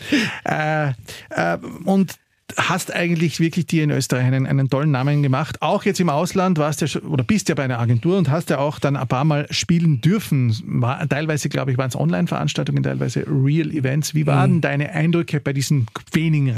[0.46, 0.90] Äh,
[1.30, 2.14] äh, und
[2.58, 5.62] hast eigentlich wirklich dir in Österreich einen, einen tollen Namen gemacht.
[5.62, 8.60] Auch jetzt im Ausland warst ja oder bist ja bei einer Agentur und hast ja
[8.60, 10.56] auch dann ein paar Mal spielen dürfen.
[10.66, 14.14] War, teilweise, glaube ich, waren es Online-Veranstaltungen, teilweise Real Events.
[14.14, 14.62] Wie waren mhm.
[14.62, 16.50] deine Eindrücke bei diesen wenigen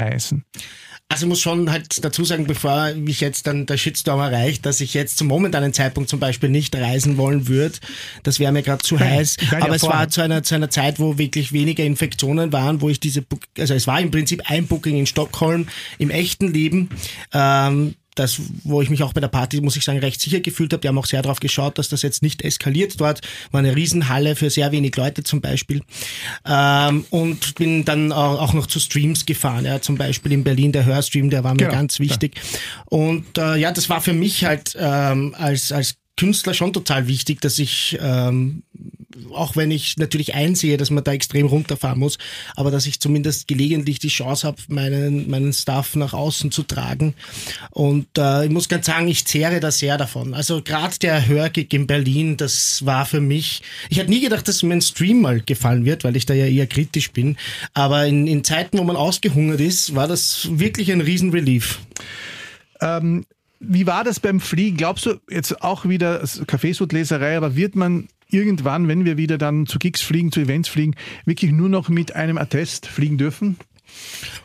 [1.08, 4.92] Also muss schon halt dazu sagen, bevor mich jetzt dann der Shitstorm erreicht, dass ich
[4.92, 7.76] jetzt zum momentanen Zeitpunkt zum Beispiel nicht reisen wollen würde.
[8.24, 9.36] Das wäre mir gerade zu Nein, heiß.
[9.52, 12.88] Aber ja es war zu einer, zu einer Zeit, wo wirklich weniger Infektionen waren, wo
[12.88, 13.24] ich diese,
[13.56, 16.90] also es war im Prinzip ein Booking in Stockholm im echten Leben.
[17.32, 20.72] Ähm, das, wo ich mich auch bei der Party, muss ich sagen, recht sicher gefühlt
[20.72, 20.80] habe.
[20.80, 23.20] Die haben auch sehr darauf geschaut, dass das jetzt nicht eskaliert dort.
[23.50, 25.82] War eine Riesenhalle für sehr wenig Leute zum Beispiel.
[26.46, 29.64] Ähm, und bin dann auch noch zu Streams gefahren.
[29.64, 32.34] Ja, zum Beispiel in Berlin der Hörstream, der war mir genau, ganz wichtig.
[32.36, 32.58] Ja.
[32.86, 37.40] Und äh, ja, das war für mich halt ähm, als, als Künstler schon total wichtig,
[37.40, 38.62] dass ich ähm,
[39.32, 42.18] auch wenn ich natürlich einsehe, dass man da extrem runterfahren muss,
[42.54, 47.14] aber dass ich zumindest gelegentlich die Chance habe, meinen, meinen Staff nach außen zu tragen.
[47.70, 50.34] Und äh, ich muss ganz sagen, ich zehre da sehr davon.
[50.34, 54.62] Also gerade der Hörgig in Berlin, das war für mich, ich hätte nie gedacht, dass
[54.62, 57.36] mir ein Stream mal gefallen wird, weil ich da ja eher kritisch bin.
[57.74, 61.80] Aber in, in Zeiten, wo man ausgehungert ist, war das wirklich ein Riesenrelief.
[62.80, 63.24] Ähm,
[63.60, 64.76] wie war das beim Fliegen?
[64.76, 69.78] Glaubst du jetzt auch wieder Kaffeesudleserei, aber wird man irgendwann, wenn wir wieder dann zu
[69.78, 73.56] Gigs fliegen, zu Events fliegen, wirklich nur noch mit einem Attest fliegen dürfen?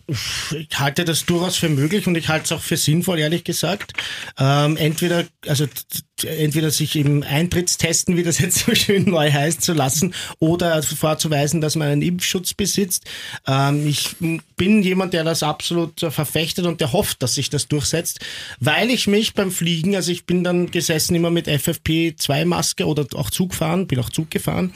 [0.08, 3.94] Ich halte das durchaus für möglich und ich halte es auch für sinnvoll, ehrlich gesagt.
[4.38, 5.68] Ähm, entweder, also
[6.24, 11.62] entweder sich im Eintrittstesten, wie das jetzt so schön neu heißt, zu lassen oder vorzuweisen,
[11.62, 13.06] dass man einen Impfschutz besitzt.
[13.48, 14.10] Ähm, ich
[14.56, 18.20] bin jemand, der das absolut verfechtet und der hofft, dass sich das durchsetzt,
[18.60, 23.30] weil ich mich beim Fliegen, also ich bin dann gesessen immer mit FFP2-Maske oder auch
[23.30, 24.74] Zug fahren, bin auch Zug gefahren,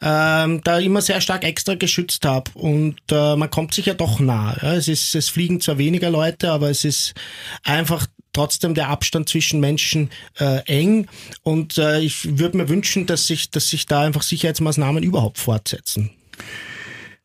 [0.00, 4.20] ähm, da immer sehr stark extra geschützt habe und äh, man kommt sich ja doch
[4.20, 4.56] nah.
[4.62, 4.74] Ja?
[4.74, 7.14] Es, ist, es fliegen zwar weniger Leute, aber es ist
[7.62, 11.08] einfach trotzdem der Abstand zwischen Menschen äh, eng
[11.42, 16.10] und äh, ich würde mir wünschen, dass sich, dass sich da einfach Sicherheitsmaßnahmen überhaupt fortsetzen.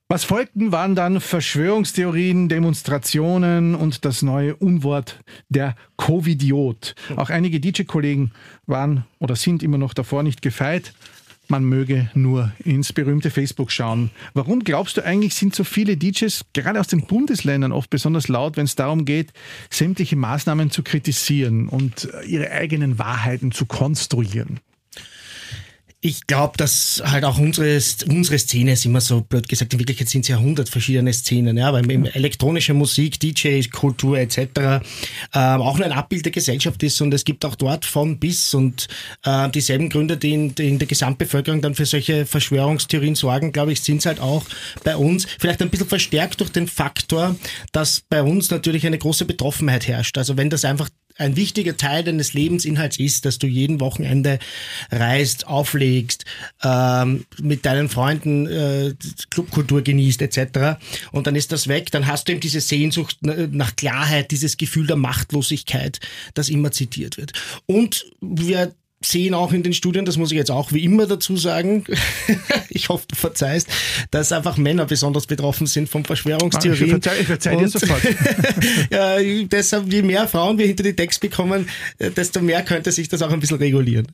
[0.09, 5.19] Was folgten, waren dann Verschwörungstheorien, Demonstrationen und das neue Unwort
[5.49, 6.93] der Covidiot.
[7.15, 8.31] Auch einige DJ-Kollegen
[8.67, 10.93] waren oder sind immer noch davor nicht gefeit
[11.53, 14.09] man möge nur ins berühmte Facebook schauen.
[14.33, 18.57] Warum glaubst du eigentlich, sind so viele DJs gerade aus den Bundesländern oft besonders laut,
[18.57, 19.33] wenn es darum geht,
[19.69, 24.61] sämtliche Maßnahmen zu kritisieren und ihre eigenen Wahrheiten zu konstruieren?
[26.05, 30.09] Ich glaube, dass halt auch unsere, unsere Szene ist immer so blöd gesagt, in Wirklichkeit
[30.09, 34.37] sind es ja hundert verschiedene Szenen, ja, weil elektronische Musik, DJ, Kultur etc.
[34.37, 34.81] Ähm,
[35.33, 38.89] auch nur ein Abbild der Gesellschaft ist und es gibt auch dort von bis und
[39.23, 43.71] äh, dieselben Gründe, die in, die in der Gesamtbevölkerung dann für solche Verschwörungstheorien sorgen, glaube
[43.71, 44.43] ich, sind es halt auch
[44.83, 45.25] bei uns.
[45.39, 47.37] Vielleicht ein bisschen verstärkt durch den Faktor,
[47.71, 50.17] dass bei uns natürlich eine große Betroffenheit herrscht.
[50.17, 54.39] Also wenn das einfach ein wichtiger Teil deines Lebensinhalts ist, dass du jeden Wochenende
[54.91, 56.25] reist, auflegst,
[56.63, 58.93] ähm, mit deinen Freunden äh,
[59.29, 60.79] Clubkultur genießt etc.
[61.11, 64.87] Und dann ist das weg, dann hast du eben diese Sehnsucht nach Klarheit, dieses Gefühl
[64.87, 65.99] der Machtlosigkeit,
[66.33, 67.33] das immer zitiert wird.
[67.65, 68.73] Und wir
[69.05, 71.83] sehen auch in den Studien, das muss ich jetzt auch wie immer dazu sagen,
[72.69, 73.67] ich hoffe, du verzeihst,
[74.11, 76.85] dass einfach Männer besonders betroffen sind von Verschwörungstheorien.
[76.85, 78.01] Ich verzeih, ich verzeih dir sofort.
[78.91, 81.67] ja, deshalb, je mehr Frauen wir hinter die Decks bekommen,
[81.99, 84.07] äh, desto mehr könnte sich das auch ein bisschen regulieren.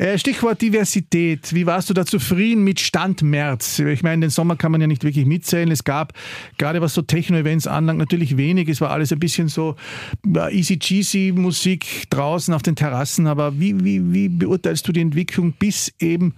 [0.00, 1.54] Äh, Stichwort Diversität.
[1.54, 3.80] Wie warst du da zufrieden mit Stand März?
[3.80, 5.70] Ich meine, den Sommer kann man ja nicht wirklich mitzählen.
[5.70, 6.14] Es gab,
[6.56, 8.70] gerade was so Techno-Events anlangt, natürlich wenig.
[8.70, 9.76] Es war alles ein bisschen so
[10.24, 13.26] easy cheesy Musik draußen auf den Terrassen.
[13.26, 16.34] Aber wie, wie, wie beurteilst du die Entwicklung bis eben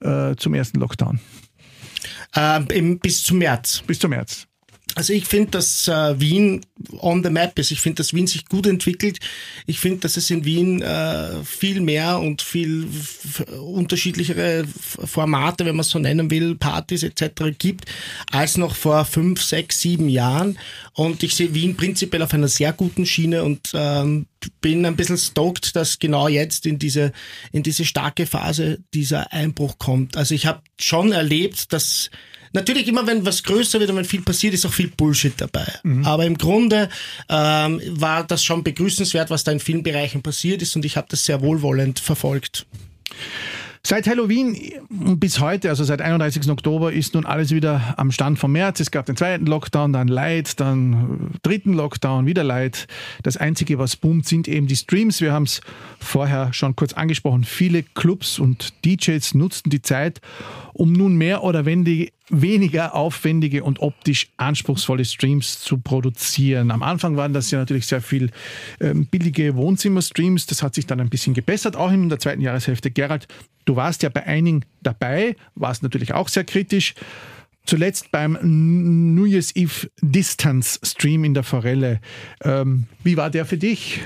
[0.00, 1.18] äh, zum ersten Lockdown?
[2.34, 3.82] Ähm, bis zum März.
[3.86, 4.46] Bis zum März.
[4.96, 6.64] Also ich finde, dass äh, Wien
[7.00, 7.70] on the map ist.
[7.70, 9.20] Ich finde, dass Wien sich gut entwickelt.
[9.66, 12.88] Ich finde, dass es in Wien äh, viel mehr und viel
[13.60, 17.58] unterschiedlichere Formate, wenn man es so nennen will, Partys etc.
[17.58, 17.84] gibt,
[18.30, 20.58] als noch vor fünf, sechs, sieben Jahren.
[20.94, 24.24] Und ich sehe Wien prinzipiell auf einer sehr guten Schiene und ähm,
[24.62, 27.12] bin ein bisschen stoked, dass genau jetzt in diese,
[27.52, 30.16] in diese starke Phase dieser Einbruch kommt.
[30.16, 32.08] Also ich habe schon erlebt, dass
[32.56, 35.66] Natürlich immer, wenn was größer wird und wenn viel passiert, ist auch viel Bullshit dabei.
[35.82, 36.06] Mhm.
[36.06, 36.88] Aber im Grunde
[37.28, 41.06] ähm, war das schon begrüßenswert, was da in vielen Bereichen passiert ist und ich habe
[41.10, 42.64] das sehr wohlwollend verfolgt.
[43.82, 44.56] Seit Halloween
[44.88, 46.50] bis heute, also seit 31.
[46.50, 48.80] Oktober, ist nun alles wieder am Stand vom März.
[48.80, 52.88] Es gab den zweiten Lockdown, dann Light, dann dritten Lockdown, wieder Light.
[53.22, 55.20] Das Einzige, was boomt, sind eben die Streams.
[55.20, 55.60] Wir haben es
[56.00, 57.44] vorher schon kurz angesprochen.
[57.44, 60.20] Viele Clubs und DJs nutzten die Zeit,
[60.72, 62.10] um nun mehr oder weniger
[62.92, 66.70] aufwendige und optisch anspruchsvolle Streams zu produzieren.
[66.70, 68.30] Am Anfang waren das ja natürlich sehr viel
[68.80, 70.46] ähm, billige Wohnzimmer-Streams.
[70.46, 72.90] Das hat sich dann ein bisschen gebessert, auch in der zweiten Jahreshälfte.
[72.90, 73.28] Gerald,
[73.64, 76.94] du warst ja bei einigen dabei, warst natürlich auch sehr kritisch.
[77.66, 78.38] Zuletzt beim
[79.14, 82.00] New Year's Eve Distance Stream in der Forelle.
[82.42, 84.00] Ähm, wie war der für dich?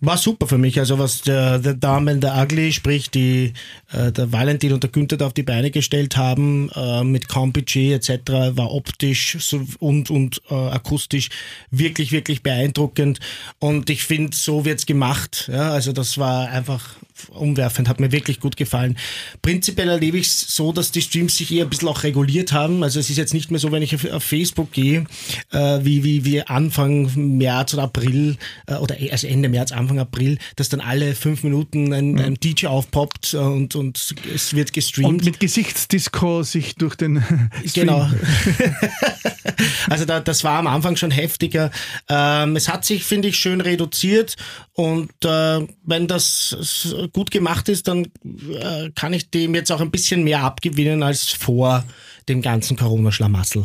[0.00, 0.78] War super für mich.
[0.78, 3.54] Also was der, der Damen der Ugly, sprich die
[3.92, 7.52] äh, der Valentin und der Günther da auf die Beine gestellt haben, äh, mit kaum
[7.52, 9.38] Budget etc., war optisch
[9.78, 11.30] und, und äh, akustisch
[11.70, 13.20] wirklich, wirklich beeindruckend.
[13.58, 15.48] Und ich finde, so wird's gemacht.
[15.50, 15.70] Ja?
[15.70, 16.96] Also das war einfach
[17.30, 18.96] umwerfend, hat mir wirklich gut gefallen.
[19.42, 22.82] Prinzipiell erlebe ich es so, dass die Streams sich eher ein bisschen auch reguliert haben.
[22.82, 25.04] Also es ist jetzt nicht mehr so, wenn ich auf, auf Facebook gehe,
[25.52, 30.38] äh, wie, wie, wie Anfang März oder April äh, oder also Ende März, Anfang April,
[30.56, 32.18] dass dann alle fünf Minuten ein, mhm.
[32.18, 35.08] ein DJ aufpoppt und, und es wird gestreamt.
[35.08, 37.22] Und mit Gesichtsdisco sich durch den
[37.66, 37.86] Stream.
[37.86, 38.10] Genau.
[39.90, 41.70] also da, das war am Anfang schon heftiger.
[42.08, 44.36] Ähm, es hat sich, finde ich, schön reduziert
[44.72, 49.90] und äh, wenn das gut gemacht ist, dann äh, kann ich dem jetzt auch ein
[49.90, 51.84] bisschen mehr abgewinnen als vor
[52.28, 53.64] dem ganzen Corona-Schlamassel.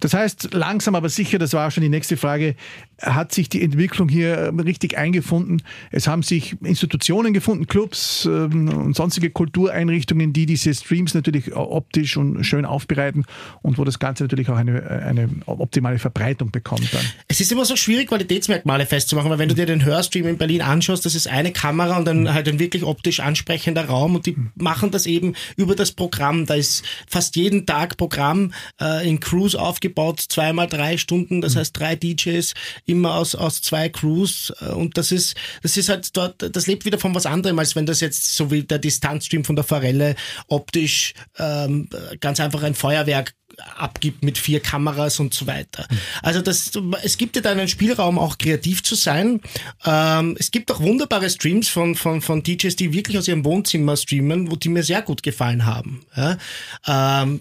[0.00, 2.56] Das heißt, langsam aber sicher, das war auch schon die nächste Frage,
[3.00, 5.62] hat sich die Entwicklung hier richtig eingefunden.
[5.90, 12.16] Es haben sich Institutionen gefunden, Clubs ähm, und sonstige Kultureinrichtungen, die diese Streams natürlich optisch
[12.16, 13.24] und schön aufbereiten
[13.62, 16.92] und wo das Ganze natürlich auch eine, eine optimale Verbreitung bekommt.
[16.92, 17.04] Dann.
[17.28, 20.62] Es ist immer so schwierig, Qualitätsmerkmale festzumachen, weil wenn du dir den Hörstream in Berlin
[20.62, 24.36] anschaust, das ist eine Kamera und dann halt ein wirklich optisch ansprechender Raum und die
[24.54, 26.46] machen das eben über das Programm.
[26.46, 31.78] Da ist fast jeden Tag Programm äh, in Crews aufgebaut, zweimal drei Stunden, das heißt
[31.78, 32.54] drei DJs
[32.94, 36.84] immer aus, aus zwei Crews äh, und das ist, das ist halt dort, das lebt
[36.84, 40.16] wieder von was anderem, als wenn das jetzt so wie der Distanzstream von der Forelle
[40.48, 41.88] optisch ähm,
[42.20, 43.34] ganz einfach ein Feuerwerk
[43.76, 45.86] abgibt mit vier Kameras und so weiter.
[46.22, 49.40] Also das, es gibt dir da einen Spielraum, auch kreativ zu sein.
[49.84, 53.96] Ähm, es gibt auch wunderbare Streams von, von, von DJs, die wirklich aus ihrem Wohnzimmer
[53.96, 56.04] streamen, wo die mir sehr gut gefallen haben.
[56.16, 56.36] Ja?
[56.86, 57.40] Ähm,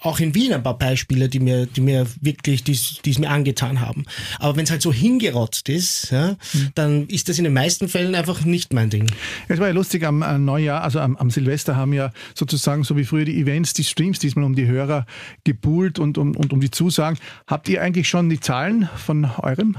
[0.00, 3.80] auch in Wien ein paar Beispiele, die mir, die mir wirklich, die es mir angetan
[3.80, 4.04] haben.
[4.38, 6.68] Aber wenn es halt so hingerotzt ist, ja, mhm.
[6.74, 9.10] dann ist das in den meisten Fällen einfach nicht mein Ding.
[9.48, 12.96] Es war ja lustig, am, am Neujahr, also am, am, Silvester haben ja sozusagen, so
[12.96, 15.06] wie früher die Events, die Streams diesmal um die Hörer
[15.44, 17.18] gebuhlt und um, und um die Zusagen.
[17.46, 19.76] Habt ihr eigentlich schon die Zahlen von eurem?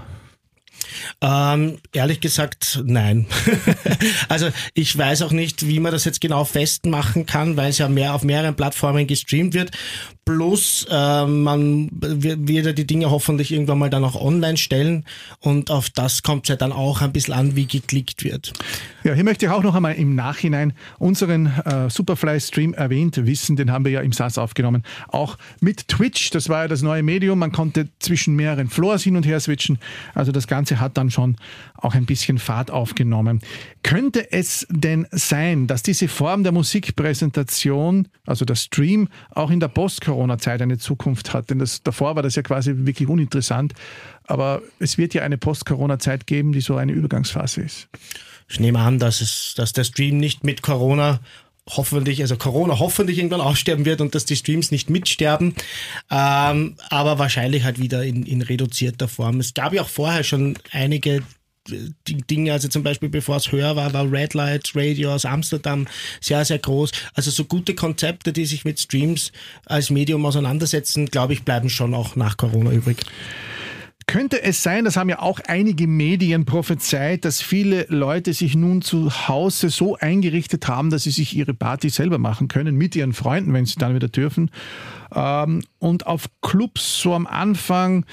[1.22, 3.28] Ähm, ehrlich gesagt, nein.
[4.30, 7.90] also ich weiß auch nicht, wie man das jetzt genau festmachen kann, weil es ja
[7.90, 9.72] mehr auf mehreren Plattformen gestreamt wird.
[10.26, 15.06] Plus äh, man wird ja die Dinge hoffentlich irgendwann mal dann auch online stellen
[15.40, 18.52] und auf das kommt es ja dann auch ein bisschen an, wie geklickt wird.
[19.06, 23.72] Ja, hier möchte ich auch noch einmal im Nachhinein unseren äh, Superfly-Stream erwähnt wissen, den
[23.72, 24.84] haben wir ja im SAS aufgenommen.
[25.08, 29.16] Auch mit Twitch, das war ja das neue Medium, man konnte zwischen mehreren Floors hin
[29.16, 29.80] und her switchen.
[30.14, 31.36] Also das Ganze hat dann schon
[31.76, 33.42] auch ein bisschen Fahrt aufgenommen.
[33.84, 39.70] Könnte es denn sein, dass diese Form der Musikpräsentation, also der Stream, auch in der
[39.70, 41.50] Post-Corona-Zeit eine Zukunft hat?
[41.50, 43.74] Denn das, davor war das ja quasi wirklich uninteressant.
[44.26, 47.88] Aber es wird ja eine Post-Corona-Zeit geben, die so eine Übergangsphase ist.
[48.50, 51.20] Ich nehme an, dass, es, dass der Stream nicht mit Corona
[51.68, 55.54] hoffentlich, also Corona hoffentlich irgendwann aussterben wird und dass die Streams nicht mitsterben,
[56.10, 59.40] ähm, aber wahrscheinlich halt wieder in, in reduzierter Form.
[59.40, 61.24] Es gab ja auch vorher schon einige
[62.08, 65.86] die Dinge, also zum Beispiel bevor es höher war, war Red Light Radio aus Amsterdam
[66.22, 66.92] sehr, sehr groß.
[67.14, 69.32] Also so gute Konzepte, die sich mit Streams
[69.66, 72.98] als Medium auseinandersetzen, glaube ich, bleiben schon auch nach Corona übrig.
[74.10, 78.82] Könnte es sein, das haben ja auch einige Medien prophezeit, dass viele Leute sich nun
[78.82, 83.12] zu Hause so eingerichtet haben, dass sie sich ihre Party selber machen können mit ihren
[83.12, 84.50] Freunden, wenn sie dann wieder dürfen.
[85.14, 88.06] Ähm, und auf Clubs so am Anfang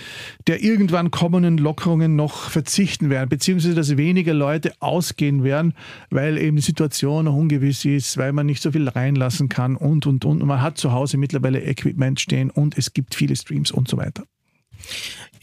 [0.48, 5.74] der irgendwann kommenden Lockerungen noch verzichten werden, beziehungsweise dass weniger Leute ausgehen werden,
[6.10, 10.06] weil eben die Situation noch ungewiss ist, weil man nicht so viel reinlassen kann und,
[10.06, 10.42] und, und.
[10.42, 13.96] Und man hat zu Hause mittlerweile Equipment stehen und es gibt viele Streams und so
[13.96, 14.24] weiter.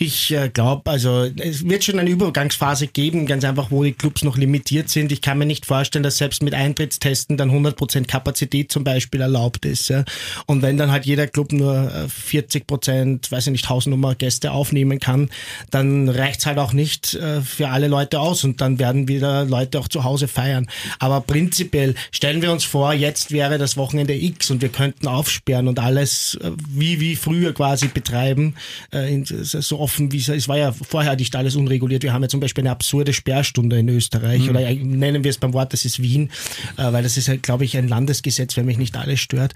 [0.03, 4.23] Ich äh, glaube, also es wird schon eine Übergangsphase geben, ganz einfach, wo die Clubs
[4.23, 5.11] noch limitiert sind.
[5.11, 9.63] Ich kann mir nicht vorstellen, dass selbst mit Eintrittstesten dann 100% Kapazität zum Beispiel erlaubt
[9.63, 9.89] ist.
[9.89, 10.03] Ja.
[10.47, 14.99] Und wenn dann halt jeder Club nur 40%, äh, weiß ich nicht, Hausnummer Gäste aufnehmen
[14.99, 15.29] kann,
[15.69, 19.79] dann reicht's halt auch nicht äh, für alle Leute aus und dann werden wieder Leute
[19.79, 20.65] auch zu Hause feiern.
[20.97, 25.67] Aber prinzipiell stellen wir uns vor, jetzt wäre das Wochenende X und wir könnten aufsperren
[25.67, 28.55] und alles äh, wie, wie früher quasi betreiben,
[28.89, 32.03] äh, so oft offen, wie es, war ja vorher nicht alles unreguliert.
[32.03, 34.49] Wir haben ja zum Beispiel eine absurde Sperrstunde in Österreich mhm.
[34.49, 36.31] oder nennen wir es beim Wort, das ist Wien,
[36.77, 39.53] äh, weil das ist halt, glaube ich, ein Landesgesetz, wenn mich nicht alles stört.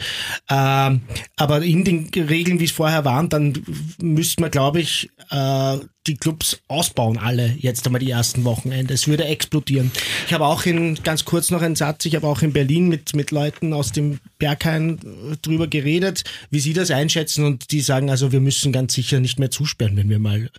[0.50, 1.02] Ähm,
[1.38, 3.54] aber in den Regeln, wie es vorher waren, dann
[4.02, 8.94] müsste man, glaube ich, äh, die Clubs ausbauen, alle jetzt einmal die ersten Wochenende.
[8.94, 9.92] Es würde explodieren.
[10.28, 13.16] Ich habe auch in, ganz kurz noch einen Satz, ich habe auch in Berlin mit,
[13.16, 15.00] mit Leuten aus dem Berghain
[15.42, 19.40] drüber geredet, wie sie das einschätzen und die sagen, also wir müssen ganz sicher nicht
[19.40, 20.50] mehr zusperren, wenn wir mal,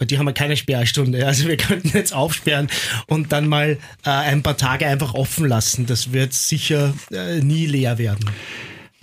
[0.00, 2.68] die haben ja keine Sperrstunde, also wir könnten jetzt aufsperren
[3.06, 5.86] und dann mal äh, ein paar Tage einfach offen lassen.
[5.86, 8.30] Das wird sicher äh, nie leer werden.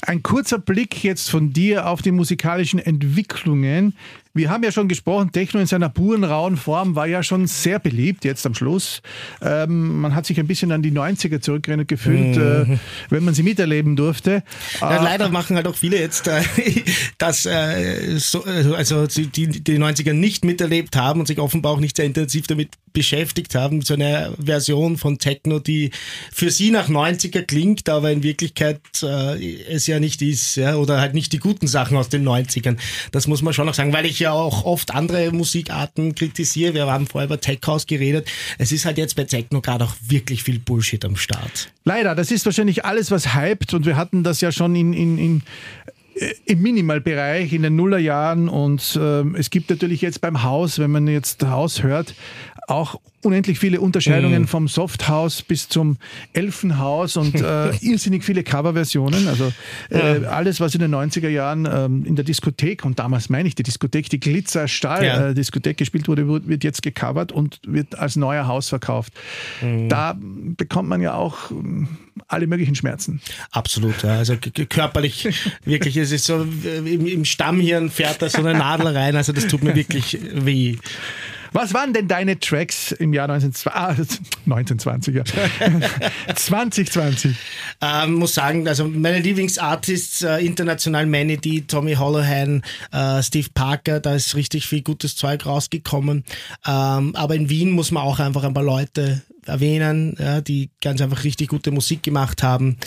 [0.05, 3.95] Ein kurzer Blick jetzt von dir auf die musikalischen Entwicklungen.
[4.35, 7.77] Wir haben ja schon gesprochen, Techno in seiner puren, rauen Form war ja schon sehr
[7.77, 9.03] beliebt jetzt am Schluss.
[9.43, 12.73] Ähm, man hat sich ein bisschen an die 90er zurückerinnert gefühlt, mhm.
[12.73, 12.77] äh,
[13.11, 14.41] wenn man sie miterleben durfte.
[14.81, 16.41] Ja, äh, leider machen halt auch viele jetzt, äh,
[17.19, 21.79] dass äh, so, äh, also die, die 90er nicht miterlebt haben und sich offenbar auch
[21.79, 23.83] nicht sehr intensiv damit beschäftigt haben.
[23.83, 25.91] So eine Version von Techno, die
[26.31, 30.99] für sie nach 90er klingt, aber in Wirklichkeit äh, es ja nicht ist, ja, oder
[30.99, 32.77] halt nicht die guten Sachen aus den 90ern.
[33.11, 36.73] Das muss man schon noch sagen, weil ich ja auch oft andere Musikarten kritisiere.
[36.73, 38.27] Wir haben vorher über Tech House geredet.
[38.57, 41.71] Es ist halt jetzt bei Techno gerade auch wirklich viel Bullshit am Start.
[41.83, 45.17] Leider, das ist wahrscheinlich alles, was hypt und wir hatten das ja schon in, in,
[45.17, 45.41] in
[46.15, 50.91] äh, im Minimalbereich in den Nullerjahren und äh, es gibt natürlich jetzt beim Haus, wenn
[50.91, 52.13] man jetzt Haus hört,
[52.67, 54.47] auch unendlich viele Unterscheidungen mhm.
[54.47, 55.97] vom Softhouse bis zum
[56.33, 59.27] Elfenhaus und äh, irrsinnig viele Coverversionen.
[59.27, 59.51] Also
[59.89, 60.29] äh, ja.
[60.29, 63.63] alles, was in den 90er Jahren ähm, in der Diskothek, und damals meine ich die
[63.63, 65.71] Diskothek, die Glitzer-Stahl-Diskothek ja.
[65.71, 69.13] äh, gespielt wurde, wird jetzt gecovert und wird als neuer Haus verkauft.
[69.61, 69.89] Mhm.
[69.89, 71.87] Da bekommt man ja auch ähm,
[72.27, 73.21] alle möglichen Schmerzen.
[73.51, 74.17] Absolut, ja.
[74.17, 74.35] also
[74.69, 75.29] körperlich
[75.65, 79.47] wirklich, es ist so, im, im Stammhirn fährt da so eine Nadel rein, also das
[79.47, 80.77] tut mir wirklich weh.
[81.53, 85.23] Was waren denn deine Tracks im Jahr 1920, 1920 ja.
[86.35, 87.35] 2020?
[87.81, 94.15] Ähm, muss sagen, also meine Lieblingsartists äh, international Mandy, Tommy Holohan, äh, Steve Parker, da
[94.15, 96.23] ist richtig viel gutes Zeug rausgekommen.
[96.65, 101.01] Ähm, aber in Wien muss man auch einfach ein paar Leute erwähnen, ja, die ganz
[101.01, 102.77] einfach richtig gute Musik gemacht haben.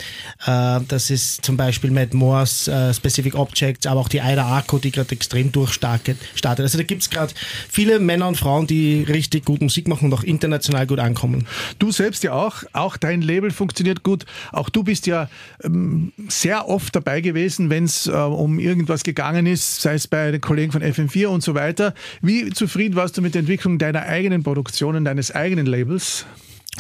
[0.47, 4.79] Äh, das ist zum Beispiel Matt Moores äh, Specific Objects, aber auch die Aida Arco,
[4.79, 6.19] die gerade extrem durchstartet.
[6.45, 7.33] Also da gibt es gerade
[7.69, 11.47] viele Männer und Frauen, die richtig gut Musik machen und auch international gut ankommen.
[11.79, 14.25] Du selbst ja auch, auch dein Label funktioniert gut.
[14.53, 15.29] Auch du bist ja
[15.63, 20.31] ähm, sehr oft dabei gewesen, wenn es äh, um irgendwas gegangen ist, sei es bei
[20.31, 21.95] den Kollegen von FM4 und so weiter.
[22.23, 26.27] Wie zufrieden warst du mit der Entwicklung deiner eigenen Produktionen, deines eigenen Labels?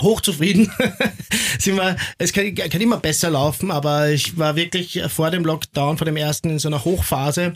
[0.03, 0.71] Hochzufrieden.
[1.59, 5.97] Sind wir, es kann, kann, immer besser laufen, aber ich war wirklich vor dem Lockdown,
[5.97, 7.55] vor dem ersten in so einer Hochphase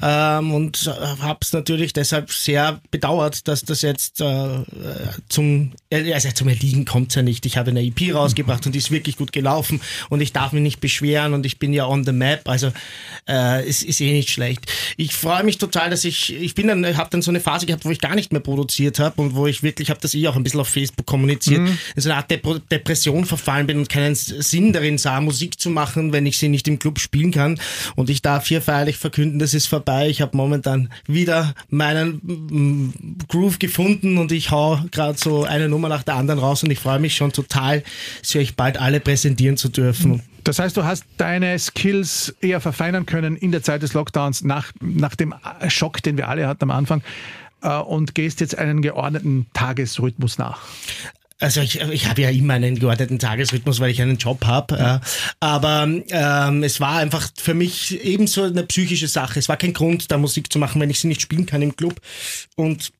[0.00, 0.86] ähm, und
[1.20, 4.60] habe es natürlich deshalb sehr bedauert, dass das jetzt äh,
[5.28, 7.44] zum, also zum Erliegen kommt ja nicht.
[7.46, 10.62] Ich habe eine EP rausgebracht und die ist wirklich gut gelaufen und ich darf mich
[10.62, 12.72] nicht beschweren und ich bin ja on the map, also
[13.28, 14.60] äh, es ist eh nicht schlecht.
[14.96, 17.84] Ich freue mich total, dass ich, ich bin dann, habe dann so eine Phase gehabt,
[17.84, 20.36] wo ich gar nicht mehr produziert habe und wo ich wirklich, habe das eh auch
[20.36, 21.60] ein bisschen auf Facebook kommuniziert.
[21.60, 25.60] Mhm in so eine Art Dep Depression verfallen bin und keinen Sinn darin sah, Musik
[25.60, 27.58] zu machen, wenn ich sie nicht im Club spielen kann.
[27.96, 30.08] Und ich darf hier feierlich verkünden, das ist vorbei.
[30.08, 35.88] Ich habe momentan wieder meinen mm, Groove gefunden und ich hau gerade so eine Nummer
[35.88, 37.82] nach der anderen raus und ich freue mich schon total,
[38.22, 40.22] sie euch bald alle präsentieren zu dürfen.
[40.44, 44.72] Das heißt, du hast deine Skills eher verfeinern können in der Zeit des Lockdowns nach,
[44.80, 45.34] nach dem
[45.68, 47.02] Schock, den wir alle hatten am Anfang
[47.62, 50.60] äh, und gehst jetzt einen geordneten Tagesrhythmus nach.
[51.40, 54.76] Also ich, ich habe ja immer einen geordneten Tagesrhythmus, weil ich einen Job habe.
[54.76, 55.00] Ja.
[55.40, 59.38] Aber ähm, es war einfach für mich ebenso eine psychische Sache.
[59.38, 61.74] Es war kein Grund, da Musik zu machen, wenn ich sie nicht spielen kann im
[61.74, 62.00] Club.
[62.56, 62.92] Und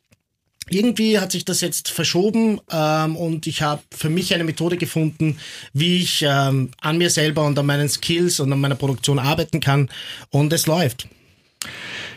[0.71, 5.39] irgendwie hat sich das jetzt verschoben ähm, und ich habe für mich eine Methode gefunden,
[5.73, 9.61] wie ich ähm, an mir selber und an meinen Skills und an meiner Produktion arbeiten
[9.61, 9.91] kann.
[10.31, 11.09] Und es läuft.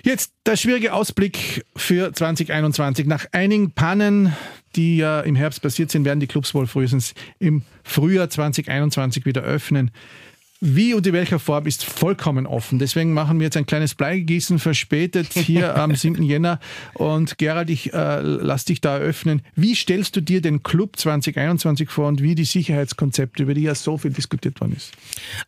[0.05, 3.07] Jetzt der schwierige Ausblick für 2021.
[3.07, 4.33] Nach einigen Pannen,
[4.75, 9.41] die ja im Herbst passiert sind, werden die Clubs wohl frühestens im Frühjahr 2021 wieder
[9.41, 9.91] öffnen.
[10.65, 12.80] Wie und in welcher Form ist vollkommen offen.
[12.80, 16.23] Deswegen machen wir jetzt ein kleines Bleigießen verspätet hier am 7.
[16.23, 16.62] Jänner.
[16.93, 19.41] Und Gerald, ich äh, lass dich da eröffnen.
[19.58, 23.76] Wie stellst du dir den Club 2021 vor und wie die Sicherheitskonzepte, über die ja
[23.76, 24.91] so viel diskutiert worden ist?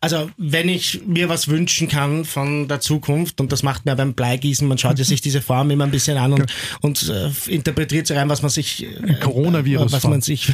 [0.02, 4.12] Also, wenn ich mir was wünschen kann von der Zukunft, und das macht man beim
[4.12, 8.06] Bleigießen, man schaut ja sich diese Form immer ein bisschen an und, und äh, interpretiert
[8.06, 8.84] sich rein, was man sich.
[8.84, 9.92] Äh, Coronavirus.
[9.92, 10.52] Was man sich.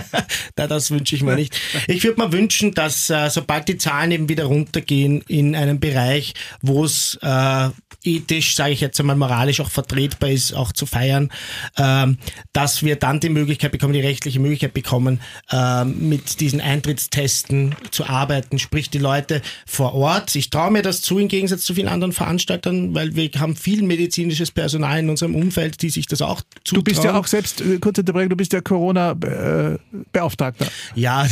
[0.54, 1.60] das wünsche ich mir nicht.
[1.88, 5.80] Ich würde mir wünschen, dass äh, sobald die Zahlen Zahlen eben wieder runtergehen in einen
[5.80, 7.68] Bereich, wo es äh,
[8.04, 11.30] ethisch, sage ich jetzt einmal moralisch auch vertretbar ist, auch zu feiern,
[11.76, 12.18] ähm,
[12.52, 18.06] dass wir dann die Möglichkeit bekommen, die rechtliche Möglichkeit bekommen, ähm, mit diesen Eintrittstesten zu
[18.06, 20.34] arbeiten, sprich die Leute vor Ort.
[20.36, 23.82] Ich traue mir das zu im Gegensatz zu vielen anderen Veranstaltern, weil wir haben viel
[23.82, 26.74] medizinisches Personal in unserem Umfeld, die sich das auch zutrauen.
[26.74, 30.66] Du bist ja auch selbst, äh, kurze Unterbrechung, du bist ja Corona-Beauftragter.
[30.66, 31.26] Äh, ja,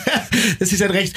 [0.58, 1.14] das ist ein recht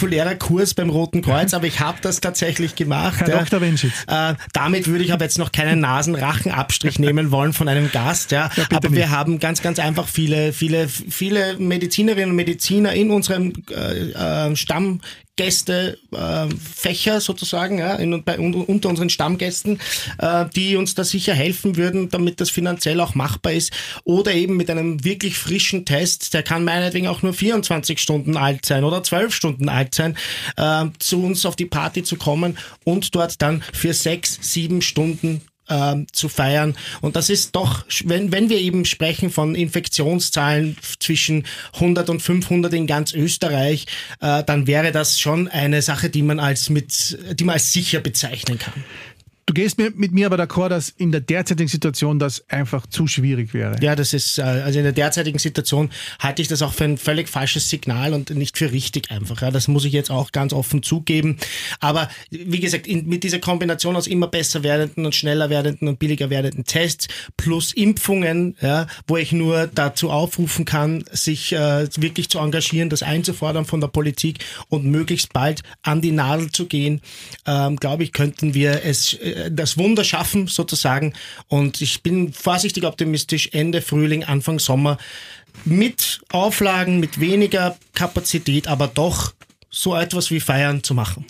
[0.00, 3.20] unspektakulärer Kurs beim Roten Kreuz, aber ich habe das tatsächlich gemacht.
[3.20, 3.38] Herr ja.
[3.38, 3.60] Dr.
[3.60, 3.92] Wenschitz.
[4.06, 8.50] Äh, damit würde ich aber jetzt noch keinen Nasenrachenabstrich nehmen wollen von einem Gast, ja.
[8.56, 8.98] ja aber nicht.
[8.98, 14.56] wir haben ganz, ganz einfach viele, viele, viele Medizinerinnen und Mediziner in unserem äh, äh,
[14.56, 15.00] Stamm
[15.40, 19.80] Gästefächer äh, sozusagen, ja, in, bei, unter unseren Stammgästen,
[20.18, 23.72] äh, die uns da sicher helfen würden, damit das finanziell auch machbar ist.
[24.04, 28.66] Oder eben mit einem wirklich frischen Test, der kann meinetwegen auch nur 24 Stunden alt
[28.66, 30.14] sein oder 12 Stunden alt sein,
[30.58, 35.40] äh, zu uns auf die Party zu kommen und dort dann für sechs, sieben Stunden
[35.70, 36.76] ähm, zu feiern.
[37.00, 42.72] Und das ist doch, wenn, wenn wir eben sprechen von Infektionszahlen zwischen 100 und 500
[42.74, 43.86] in ganz Österreich,
[44.20, 48.00] äh, dann wäre das schon eine Sache, die man als mit, die man als sicher
[48.00, 48.84] bezeichnen kann.
[49.46, 53.08] Du gehst mit, mit mir aber d'accord, dass in der derzeitigen Situation das einfach zu
[53.08, 53.76] schwierig wäre.
[53.80, 56.98] Ja, das ist, äh, also in der derzeitigen Situation halte ich das auch für ein
[56.98, 59.42] völlig falsches Signal und nicht für richtig einfach.
[59.42, 61.36] Ja, das muss ich jetzt auch ganz offen zugeben.
[61.80, 65.98] Aber wie gesagt, in, mit dieser Kombination aus immer besser werdenden und schneller werdenden und
[65.98, 72.28] billiger werdenden Tests plus Impfungen, ja, wo ich nur dazu aufrufen kann, sich äh, wirklich
[72.28, 77.00] zu engagieren, das einzufordern von der Politik und möglichst bald an die Nadel zu gehen,
[77.46, 79.14] ähm, glaube ich, könnten wir es
[79.50, 81.14] das Wunder schaffen sozusagen.
[81.48, 84.98] Und ich bin vorsichtig optimistisch, Ende Frühling, Anfang Sommer
[85.64, 89.32] mit Auflagen, mit weniger Kapazität, aber doch
[89.72, 91.24] so etwas wie Feiern zu machen.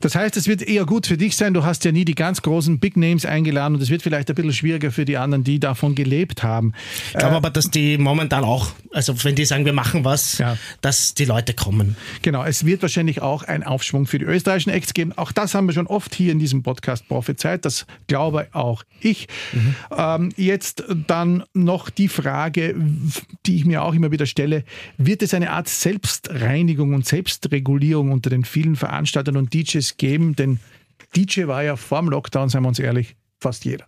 [0.00, 1.54] Das heißt, es wird eher gut für dich sein.
[1.54, 4.34] Du hast ja nie die ganz großen Big Names eingeladen und es wird vielleicht ein
[4.34, 6.74] bisschen schwieriger für die anderen, die davon gelebt haben.
[7.06, 10.36] Ich glaube äh, aber, dass die momentan auch, also wenn die sagen, wir machen was,
[10.36, 10.58] ja.
[10.82, 11.96] dass die Leute kommen.
[12.20, 15.14] Genau, es wird wahrscheinlich auch einen Aufschwung für die österreichischen Acts geben.
[15.16, 17.64] Auch das haben wir schon oft hier in diesem Podcast prophezeit.
[17.64, 19.26] Das glaube auch ich.
[19.54, 19.74] Mhm.
[19.96, 22.74] Ähm, jetzt dann noch die Frage,
[23.46, 24.64] die ich mir auch immer wieder stelle.
[24.98, 30.34] Wird es eine Art Selbstreinigung und Selbstregulierung Regulierung unter den vielen Veranstaltern und DJs geben?
[30.34, 30.58] Denn
[31.14, 33.86] DJ war ja vor dem Lockdown, seien wir uns ehrlich, fast jeder.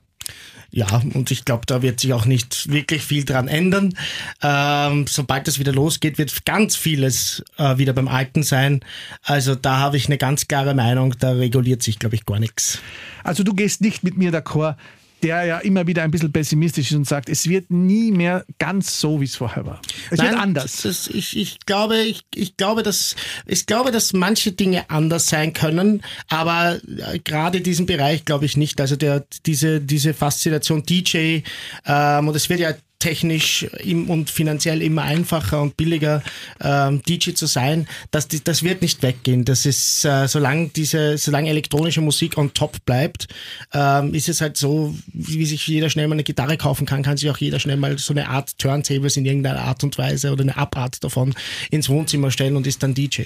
[0.71, 3.95] Ja, und ich glaube, da wird sich auch nicht wirklich viel dran ändern.
[4.43, 8.81] Ähm, sobald es wieder losgeht, wird ganz vieles äh, wieder beim Alten sein.
[9.23, 12.81] Also da habe ich eine ganz klare Meinung, da reguliert sich, glaube ich, gar nichts.
[13.25, 14.77] Also du gehst nicht mit mir d'accord,
[15.23, 19.01] der ja immer wieder ein bisschen pessimistisch ist und sagt, es wird nie mehr ganz
[19.01, 19.81] so, wie es vorher war.
[20.11, 20.83] Es Nein, wird anders.
[20.83, 23.17] Das, ich, ich, glaube, ich, ich, glaube, dass,
[23.47, 26.81] ich glaube, dass manche Dinge anders sein können, aber
[27.13, 28.81] äh, gerade diesen Bereich glaube ich nicht.
[28.81, 31.41] Also der, diese, diese Faszination DJ,
[31.87, 33.67] ähm, und es wird ja technisch
[34.09, 36.23] und finanziell immer einfacher und billiger
[36.61, 39.45] ähm, DJ zu sein, das, das wird nicht weggehen.
[39.45, 43.29] Das ist, äh, solange diese, solange elektronische Musik on top bleibt,
[43.73, 47.17] ähm, ist es halt so, wie sich jeder schnell mal eine Gitarre kaufen kann, kann
[47.17, 50.43] sich auch jeder schnell mal so eine Art Turntables in irgendeiner Art und Weise oder
[50.43, 51.35] eine Abart davon
[51.71, 53.23] ins Wohnzimmer stellen und ist dann DJ.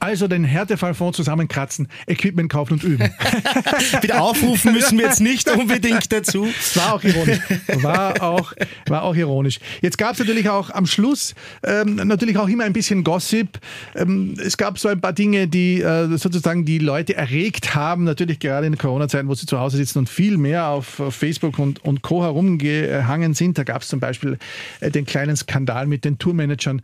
[0.00, 3.10] Also den Härtefallfonds zusammenkratzen, Equipment kaufen und üben.
[4.00, 6.48] Wieder aufrufen müssen wir jetzt nicht unbedingt dazu.
[6.74, 7.40] War auch ironisch.
[7.82, 8.52] War auch,
[8.86, 9.60] war auch ironisch.
[9.80, 11.34] Jetzt gab es natürlich auch am Schluss
[11.64, 13.58] ähm, natürlich auch immer ein bisschen Gossip.
[13.94, 18.38] Ähm, es gab so ein paar Dinge, die äh, sozusagen die Leute erregt haben, natürlich
[18.38, 22.02] gerade in Corona-Zeiten, wo sie zu Hause sitzen und viel mehr auf Facebook und, und
[22.02, 22.22] Co.
[22.22, 23.58] herumgehangen sind.
[23.58, 24.38] Da gab es zum Beispiel
[24.80, 26.82] äh, den kleinen Skandal mit den Tourmanagern,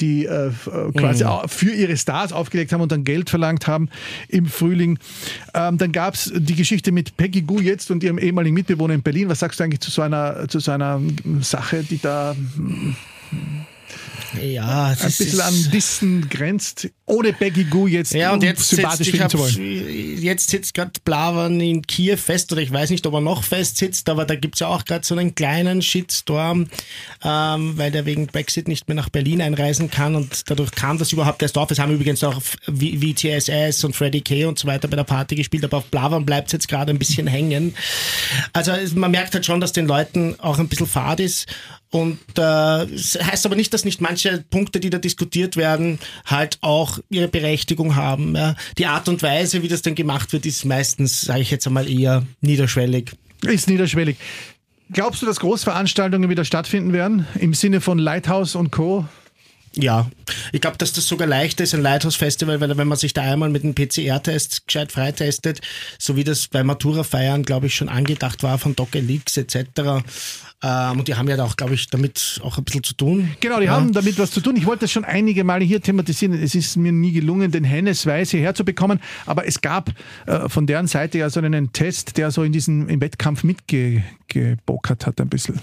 [0.00, 0.50] die äh,
[0.96, 1.48] quasi mhm.
[1.48, 3.88] für ihre Stars aufgelegt haben und dann Geld verlangt haben
[4.28, 4.98] im Frühling.
[5.54, 9.02] Ähm, dann gab es die Geschichte mit Peggy Gu jetzt und ihrem ehemaligen Mitbewohner in
[9.02, 9.28] Berlin.
[9.28, 11.00] Was sagst du eigentlich zu so einer, zu so einer
[11.40, 12.34] Sache, die da
[14.42, 19.30] ja, ein bisschen an Dissen grenzt, ohne Peggy Gu jetzt, ja, und jetzt sympathisch sitzt,
[19.30, 20.18] zu wollen.
[20.22, 23.78] Jetzt sitzt gerade Blavan in Kiew fest, oder ich weiß nicht, ob er noch fest
[23.78, 26.68] sitzt, aber da gibt es ja auch gerade so einen kleinen Shitstorm,
[27.24, 31.12] ähm, weil der wegen Brexit nicht mehr nach Berlin einreisen kann und dadurch kam das
[31.12, 31.70] überhaupt erst auf.
[31.70, 35.64] Es haben übrigens auch VTSS und Freddie K und so weiter bei der Party gespielt,
[35.64, 37.74] aber auf Blavan bleibt es jetzt gerade ein bisschen hängen.
[38.52, 41.46] Also man merkt halt schon, dass den Leuten auch ein bisschen fad ist
[41.90, 46.58] und äh, das heißt aber nicht, dass nicht manche Punkte, die da diskutiert werden, halt
[46.60, 48.36] auch ihre Berechtigung haben.
[48.36, 48.56] Ja.
[48.76, 51.88] Die Art und Weise, wie das dann gemacht wird, ist meistens, sage ich jetzt einmal,
[51.88, 53.12] eher niederschwellig.
[53.42, 54.16] Ist niederschwellig.
[54.90, 57.26] Glaubst du, dass Großveranstaltungen wieder stattfinden werden?
[57.38, 59.06] Im Sinne von Lighthouse und Co.?
[59.74, 60.10] Ja,
[60.52, 63.50] ich glaube, dass das sogar leichter ist, ein Lighthouse-Festival, weil wenn man sich da einmal
[63.50, 65.60] mit einem PCR-Test gescheit freitestet,
[65.98, 70.02] so wie das bei Matura-Feiern, glaube ich, schon angedacht war von Doc Elix etc.,
[70.60, 73.30] ähm, und die haben ja auch, glaube ich, damit auch ein bisschen zu tun.
[73.38, 73.72] Genau, die ja.
[73.72, 74.56] haben damit was zu tun.
[74.56, 76.32] Ich wollte das schon einige Male hier thematisieren.
[76.34, 78.98] Es ist mir nie gelungen, den Hennes Weiß hierher zu bekommen.
[79.24, 79.92] Aber es gab
[80.26, 85.06] äh, von deren Seite ja so einen Test, der so in diesem im Wettkampf mitgebokert
[85.06, 85.60] hat ein bisschen.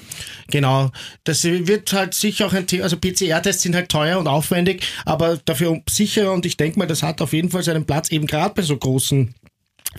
[0.48, 0.92] Genau.
[1.26, 2.84] Das wird halt sicher auch ein Thema.
[2.84, 6.32] Also PCR-Tests sind halt teuer und aufwendig, aber dafür sicherer.
[6.32, 8.78] Und ich denke mal, das hat auf jeden Fall seinen Platz, eben gerade bei so
[8.78, 9.36] großen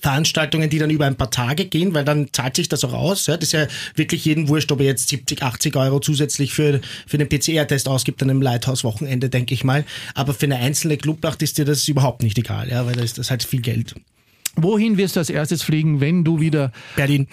[0.03, 3.27] Veranstaltungen, die dann über ein paar Tage gehen, weil dann zahlt sich das auch aus.
[3.27, 6.81] Ja, das ist ja wirklich jeden wurscht, ob er jetzt 70, 80 Euro zusätzlich für,
[7.07, 9.85] für den PCR-Test ausgibt an einem Lighthouse-Wochenende, denke ich mal.
[10.15, 13.19] Aber für eine einzelne Clubnacht ist dir das überhaupt nicht egal, ja, weil da ist
[13.19, 13.95] das halt viel Geld.
[14.57, 16.73] Wohin wirst du als erstes fliegen, wenn du wieder.
[16.97, 17.29] Berlin.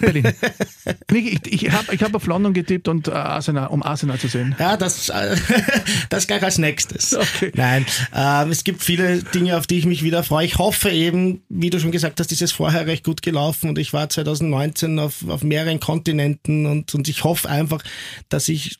[0.00, 0.32] Berlin.
[1.12, 4.54] ich ich habe ich hab auf London getippt, und, uh, Arsenal, um Arsenal zu sehen.
[4.58, 5.36] Ja, das, äh,
[6.10, 7.14] das gleich als nächstes.
[7.14, 7.52] Okay.
[7.54, 10.46] Nein, äh, es gibt viele Dinge, auf die ich mich wieder freue.
[10.46, 13.78] Ich hoffe eben, wie du schon gesagt hast, ist es vorher recht gut gelaufen und
[13.78, 17.82] ich war 2019 auf, auf mehreren Kontinenten und, und ich hoffe einfach,
[18.28, 18.78] dass ich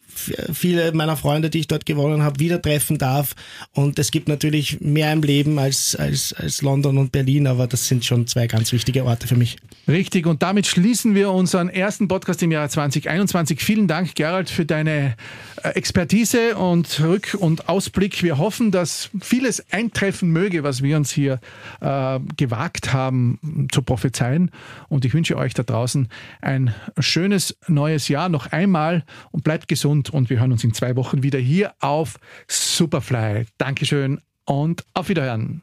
[0.53, 3.35] viele meiner Freunde, die ich dort gewonnen habe, wieder treffen darf.
[3.73, 7.87] Und es gibt natürlich mehr im Leben als, als, als London und Berlin, aber das
[7.87, 9.57] sind schon zwei ganz wichtige Orte für mich.
[9.87, 13.61] Richtig, und damit schließen wir unseren ersten Podcast im Jahr 2021.
[13.61, 15.17] Vielen Dank, Gerald, für deine
[15.63, 18.23] äh, Expertise und Rück- und Ausblick.
[18.23, 21.41] Wir hoffen, dass vieles eintreffen möge, was wir uns hier
[21.81, 24.51] äh, gewagt haben zu prophezeien.
[24.89, 26.09] Und ich wünsche euch da draußen
[26.41, 30.11] ein schönes neues Jahr noch einmal und bleibt gesund.
[30.11, 33.47] Und wir hören uns in zwei Wochen wieder hier auf Superfly.
[33.57, 35.63] Dankeschön und auf Wiederhören.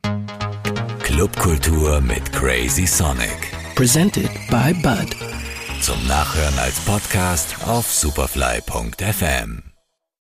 [1.16, 3.50] Clubkultur mit Crazy Sonic.
[3.74, 5.16] Presented by Bud.
[5.80, 9.65] Zum Nachhören als Podcast auf superfly.fm.